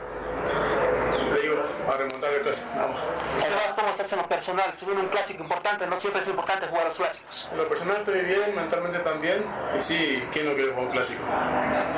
[1.34, 1.56] le digo,
[1.92, 3.44] a remontar el clásico, más.
[3.44, 4.74] Sebas, ¿cómo estás en lo personal?
[4.78, 7.50] Se viene un clásico importante, no siempre es importante jugar los clásicos.
[7.52, 9.44] En lo personal estoy bien, mentalmente también.
[9.78, 11.24] Y sí, ¿quién no quiere jugar un clásico?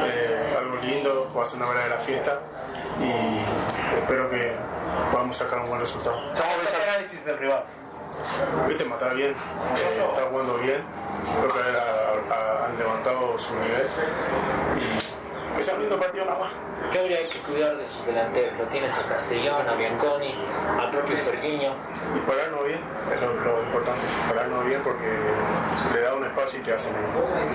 [0.05, 2.39] Eh, algo lindo, va a ser una verdadera fiesta.
[2.99, 4.55] Y espero que
[5.11, 6.15] podamos sacar un buen resultado.
[6.17, 7.63] ¿Cómo ves el análisis del rival?
[8.67, 10.81] Viste, matar bien, eh, está jugando bien.
[11.39, 13.87] Creo que ha- ha- han levantado su nivel.
[14.77, 15.06] Y
[15.57, 16.51] que sea un lindo partido nada más.
[16.91, 18.57] ¿Qué habría que cuidar de sus delanteros?
[18.57, 20.33] Lo tienes a Castellón, a Bianconi,
[20.79, 21.73] al propio Sergiño.
[22.15, 22.79] Y pararnos bien,
[23.13, 24.01] es lo, lo importante.
[24.29, 25.17] Pararnos bien porque
[25.93, 26.93] le da un espacio y te hacen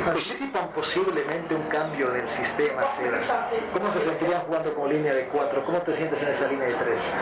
[0.07, 3.33] Anticipan posiblemente un cambio del sistema, Sebas.
[3.73, 5.65] ¿Cómo se sentirían jugando como línea de cuatro?
[5.65, 7.15] ¿Cómo te sientes en esa línea de tres?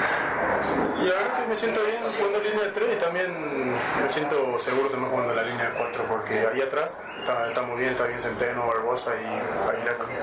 [1.01, 4.09] Y la verdad que me siento bien jugando en línea de 3 y también me
[4.09, 7.79] siento seguro también jugando en la línea de 4 porque ahí atrás está, está muy
[7.79, 10.21] bien, está bien Centeno, Barbosa y Aguilar también.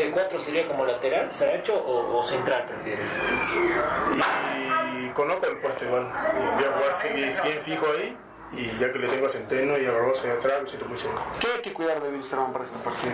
[0.00, 3.04] ¿Viene de cuatro sería como lateral, Saracho o, o central prefieres?
[4.96, 8.16] Y conozco el puesto igual, voy a jugar bien fijo ahí
[8.52, 10.96] y ya que le tengo a Centeno y a Barbosa ahí atrás me siento muy
[10.96, 11.20] seguro.
[11.38, 13.12] ¿Qué hay que cuidar de Wilstermann para este partido?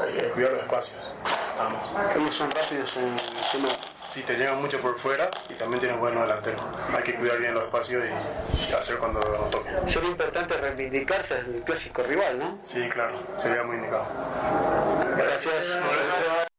[0.00, 1.12] Hay que cuidar los espacios,
[1.58, 1.90] vamos.
[2.16, 3.18] Ellos son rápidos en
[3.50, 3.58] su
[4.12, 6.60] Sí, te llegan mucho por fuera y también tienes buenos delanteros.
[6.94, 9.70] Hay que cuidar bien los espacios y hacer cuando nos toque.
[9.86, 12.58] Sería importante reivindicarse del clásico rival, ¿no?
[12.62, 14.06] Sí, claro, sería muy indicado.
[15.16, 16.51] Gracias.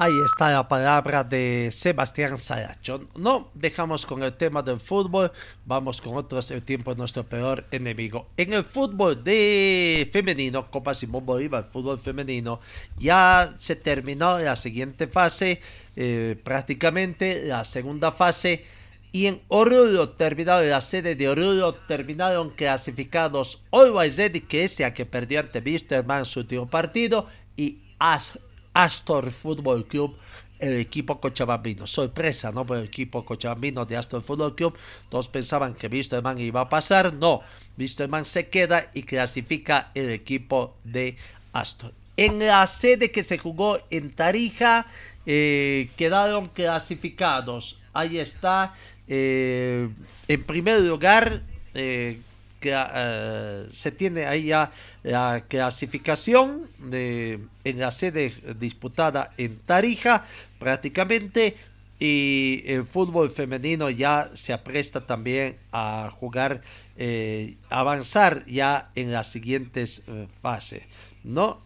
[0.00, 3.02] Ahí está la palabra de Sebastián Saracho.
[3.16, 5.32] No dejamos con el tema del fútbol,
[5.66, 6.52] vamos con otros.
[6.52, 8.28] El tiempo es nuestro peor enemigo.
[8.36, 12.60] En el fútbol de femenino, Copa Simón Bolívar, fútbol femenino,
[12.96, 15.60] ya se terminó la siguiente fase,
[15.96, 18.66] eh, prácticamente la segunda fase.
[19.10, 24.94] Y en Oruro, terminaron la sede de Oruro, terminaron clasificados Always Ready, que es a
[24.94, 27.26] que perdió ante Wisterman su último partido,
[27.56, 28.38] y As
[28.78, 30.16] Astor Fútbol Club,
[30.60, 31.84] el equipo cochabambino.
[31.84, 32.64] Sorpresa, ¿no?
[32.64, 34.78] Por el equipo cochabambino de Astor Fútbol Club.
[35.08, 37.12] Todos pensaban que Wisterman iba a pasar.
[37.12, 37.40] No,
[37.76, 41.16] Wisterman se queda y clasifica el equipo de
[41.52, 41.92] Astor.
[42.16, 44.86] En la sede que se jugó en Tarija,
[45.26, 47.80] eh, quedaron clasificados.
[47.92, 48.74] Ahí está.
[49.08, 49.88] eh,
[50.28, 51.42] en primer lugar,
[51.74, 52.20] eh,
[52.62, 60.26] eh, se tiene ahí ya la clasificación de, en la sede disputada en Tarija,
[60.58, 61.56] prácticamente
[62.00, 66.62] y el fútbol femenino ya se apresta también a jugar,
[66.96, 70.82] eh, avanzar ya en las siguientes eh, fases,
[71.24, 71.62] ¿no?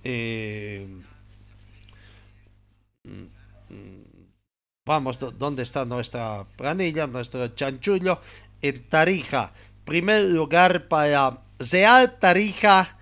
[3.05, 3.25] Mm,
[3.69, 4.03] mm,
[4.87, 8.21] vamos, ¿dónde está nuestra planilla, nuestro chanchullo?
[8.63, 9.53] En Tarija,
[9.85, 12.97] primer lugar para Real Tarija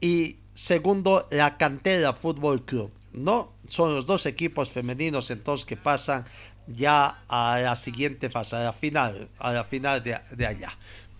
[0.00, 2.90] y segundo la Cantera Fútbol Club.
[3.12, 6.26] No, son los dos equipos femeninos entonces que pasan
[6.66, 10.70] ya a la siguiente fase, a la final, a la final de, allá.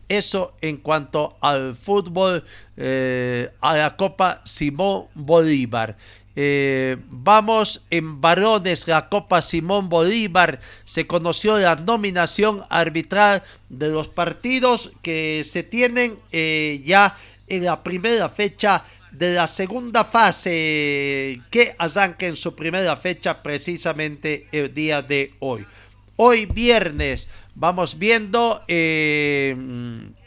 [0.09, 2.45] Eso en cuanto al fútbol,
[2.77, 5.97] eh, a la Copa Simón Bolívar.
[6.39, 10.61] Eh, vamos en varones, la Copa Simón Bolívar.
[10.85, 17.17] Se conoció la nominación arbitral de los partidos que se tienen eh, ya
[17.49, 24.47] en la primera fecha de la segunda fase que arranca en su primera fecha precisamente
[24.53, 25.65] el día de hoy.
[26.17, 29.57] Hoy viernes vamos viendo eh,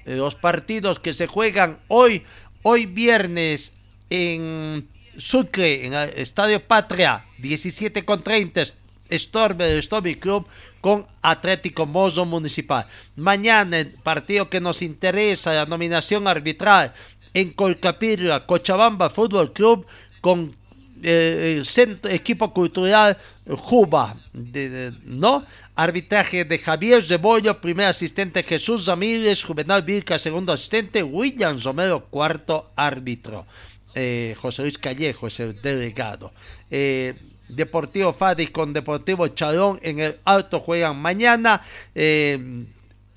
[0.06, 2.24] los partidos que se juegan hoy.
[2.64, 3.74] Hoy viernes
[4.10, 4.88] en
[5.20, 8.64] Sucre, en el Estadio Patria, 17 con 30,
[9.10, 10.48] Storm del Stormy Club
[10.82, 12.88] con Atlético Mozo Municipal.
[13.16, 16.94] Mañana el partido que nos interesa, la nominación arbitral
[17.34, 19.86] en Colcapirra, Cochabamba Fútbol Club
[20.22, 20.56] con
[21.02, 23.18] eh, el centro, equipo cultural
[23.48, 24.18] Juba,
[25.06, 25.46] ¿no?
[25.76, 32.72] Arbitraje de Javier Zebollo, primer asistente Jesús Ramírez, Juvenal Virca, segundo asistente, William Romero, cuarto
[32.76, 33.48] árbitro.
[33.96, 36.34] Eh, José Luis Callejo es el delegado.
[36.70, 37.16] Eh,
[37.48, 41.64] Deportivo Fadis con Deportivo Chalón en el Alto juegan mañana.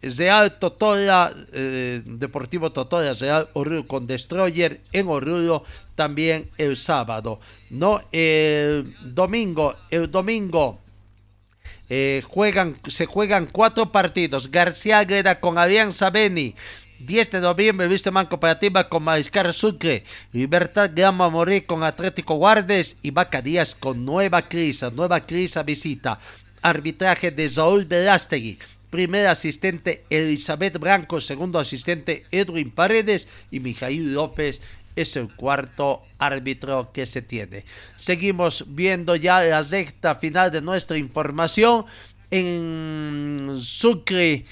[0.03, 2.73] Real Totola, eh, Deportivo
[3.21, 5.65] Real Oruro con Destroyer en Oruro
[5.95, 7.39] también el sábado.
[7.71, 10.81] No, el domingo, el domingo
[11.89, 14.51] eh, juegan, se juegan cuatro partidos.
[14.51, 16.57] García Aguera con Alianza Beni.
[17.07, 22.97] 10 de noviembre, Vista Man Cooperativa con Mariscar Sucre, Libertad Grama Morí con Atlético Guardes
[23.03, 26.21] y Vaca Díaz con Nueva Crisa, Nueva Crisa visita.
[26.63, 28.59] Arbitraje de Saúl Velástegui,
[28.91, 33.27] primer asistente Elizabeth Branco, segundo asistente Edwin Paredes.
[33.51, 34.61] Y Mijail López
[34.95, 37.65] es el cuarto árbitro que se tiene.
[37.97, 41.87] Seguimos viendo ya la sexta final de nuestra información
[42.33, 44.47] en Sucre,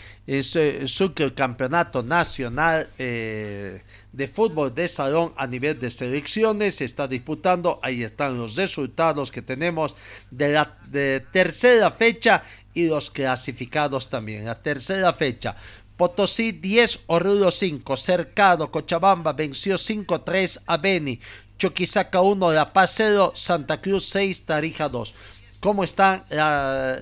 [0.85, 7.09] Sucre, el campeonato nacional eh, de fútbol de salón a nivel de selecciones se está
[7.09, 7.81] disputando.
[7.83, 9.97] Ahí están los resultados que tenemos
[10.31, 10.77] de la
[11.33, 14.45] tercera fecha y los clasificados también.
[14.45, 15.57] La tercera fecha.
[15.97, 21.19] Potosí 10, Oruro 5, Cercado, Cochabamba venció 5-3 a Beni,
[21.59, 25.15] Choquisaca 1, La Paz 0, Santa Cruz 6, Tarija 2.
[25.61, 26.25] ¿Cómo están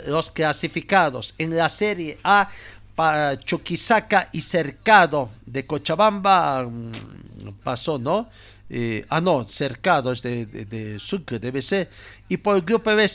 [0.06, 1.34] los clasificados?
[1.38, 2.50] En la Serie A,
[2.98, 8.28] para Choquisaca y Cercado de Cochabamba mm, pasó, ¿no?
[8.68, 11.88] Eh, ah, no, Cercado es de, de, Sucre, debe ser.
[12.28, 13.09] Y por el grupo B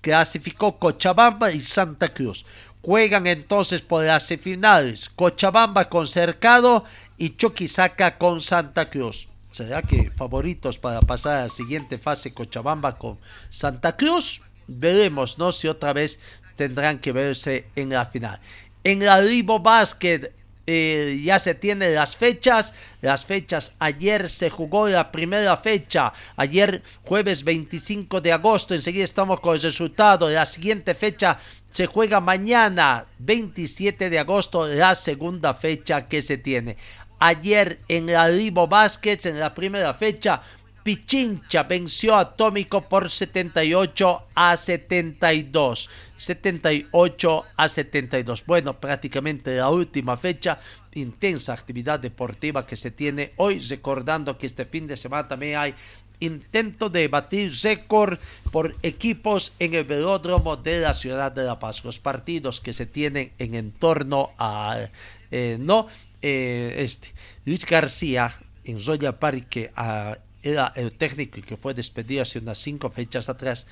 [0.00, 2.46] clasificó Cochabamba y Santa Cruz.
[2.80, 6.82] Juegan entonces por las finales Cochabamba con Cercado
[7.18, 9.28] y Choquisaca con Santa Cruz.
[9.50, 13.18] ¿Será que favoritos para pasar a la siguiente fase Cochabamba con
[13.48, 14.42] Santa Cruz?
[14.66, 15.52] Veremos, ¿no?
[15.52, 16.20] Si otra vez
[16.56, 18.40] tendrán que verse en la final.
[18.84, 20.32] En la Ribo Basket
[20.70, 22.74] eh, ya se tienen las fechas.
[23.00, 29.40] Las fechas, ayer se jugó la primera fecha, ayer jueves 25 de agosto, enseguida estamos
[29.40, 30.28] con el resultado.
[30.28, 31.38] La siguiente fecha
[31.70, 36.76] se juega mañana, 27 de agosto, la segunda fecha que se tiene.
[37.18, 40.42] Ayer en la Ribo Baskets, en la primera fecha,
[40.88, 45.90] Pichincha venció a Atómico por 78 a 72.
[46.16, 48.46] 78 a 72.
[48.46, 50.58] Bueno, prácticamente la última fecha,
[50.94, 55.74] intensa actividad deportiva que se tiene hoy, recordando que este fin de semana también hay
[56.20, 58.18] intento de batir récord
[58.50, 61.84] por equipos en el velódromo de la ciudad de La Paz.
[61.84, 64.88] Los partidos que se tienen en entorno a,
[65.30, 65.86] eh, no,
[66.22, 67.14] eh, este,
[67.44, 72.90] Luis García en Zoya Parque a era el técnico que fue despedido hace unas cinco
[72.90, 73.66] fechas atrás,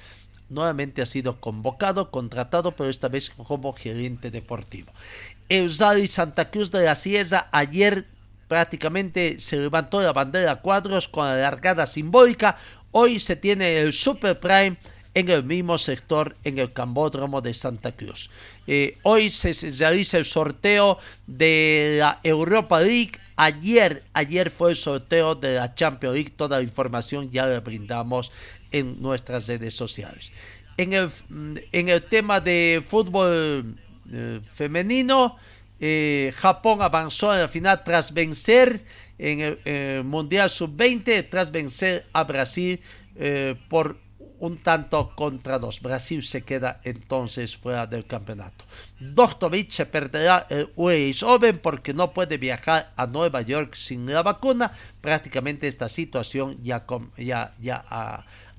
[0.48, 4.92] nuevamente ha sido convocado, contratado, pero esta vez como gerente deportivo.
[5.48, 5.70] El
[6.02, 8.06] y Santa Cruz de la Sierra ayer
[8.48, 12.56] prácticamente se levantó la bandera a cuadros con la largada simbólica.
[12.92, 14.76] Hoy se tiene el Super Prime
[15.16, 18.28] en el mismo sector en el Cambódromo de Santa Cruz.
[18.66, 25.34] Eh, hoy se realiza el sorteo de la Europa League Ayer, ayer fue el sorteo
[25.34, 26.32] de la Champions League.
[26.34, 28.32] Toda la información ya la brindamos
[28.72, 30.32] en nuestras redes sociales.
[30.78, 31.10] en el,
[31.72, 33.76] en el tema de fútbol
[34.10, 35.36] eh, femenino,
[35.80, 38.82] eh, Japón avanzó en la final tras vencer
[39.18, 42.80] en el Mundial Sub-20, tras vencer a Brasil
[43.68, 43.98] por
[44.40, 45.80] un tanto contra dos.
[45.80, 48.64] Brasil se queda entonces fuera del campeonato.
[49.00, 51.24] Doktovic se perderá el US
[51.62, 54.72] porque no puede viajar a Nueva York sin la vacuna.
[55.00, 56.84] Prácticamente esta situación ya,
[57.16, 57.84] ya, ya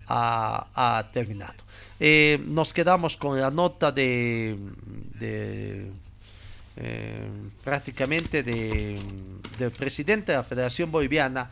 [0.08, 1.56] ha, terminado.
[2.00, 4.58] Eh, nos quedamos con la nota de,
[5.20, 5.92] de
[6.80, 7.28] eh,
[7.64, 9.00] prácticamente de,
[9.58, 11.50] del presidente de la Federación Boliviana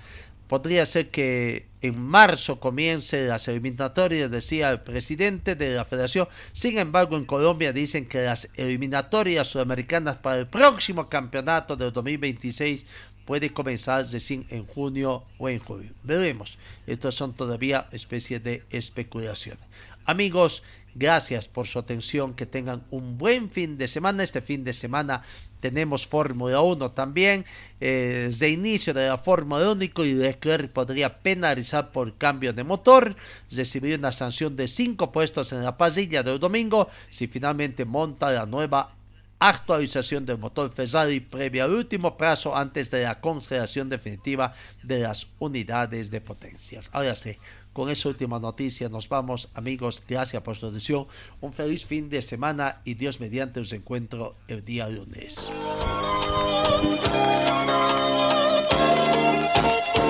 [0.48, 6.28] Podría ser que en marzo comience las eliminatorias, decía el presidente de la federación.
[6.54, 12.86] Sin embargo, en Colombia dicen que las eliminatorias sudamericanas para el próximo campeonato del 2026
[13.26, 15.92] puede comenzar recién en junio o en julio.
[16.04, 16.58] Veremos.
[16.88, 19.64] Estas son todavía especies de especulaciones.
[20.06, 20.62] Amigos,
[20.94, 22.36] gracias por su atención.
[22.36, 24.24] Que tengan un buen fin de semana.
[24.24, 25.24] Este fin de semana
[25.66, 27.44] tenemos Fórmula 1 también.
[27.80, 33.16] Eh, de inicio de la Fórmula 1 y Leclerc podría penalizar por cambio de motor.
[33.50, 38.46] Recibiría una sanción de 5 puestos en la pasilla del domingo si finalmente monta la
[38.46, 38.94] nueva
[39.40, 44.54] actualización del motor Ferrari previa al último plazo antes de la congelación definitiva
[44.84, 46.82] de las unidades de potencia.
[46.92, 47.36] Ahora sí,
[47.76, 50.02] con esa última noticia nos vamos, amigos.
[50.08, 51.08] Gracias por su.
[51.42, 55.52] Un feliz fin de semana y Dios mediante os encuentro el día lunes.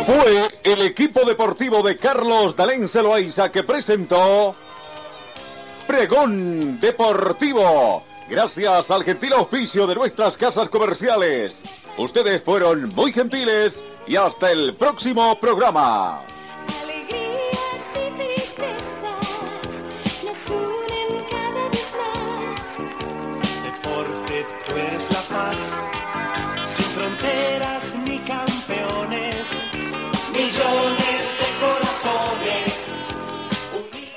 [0.05, 4.55] Fue el equipo deportivo de Carlos Dalén Celoaiza que presentó
[5.87, 8.03] Pregón Deportivo.
[8.29, 11.63] Gracias al gentil auspicio de nuestras casas comerciales.
[11.97, 16.34] Ustedes fueron muy gentiles y hasta el próximo programa.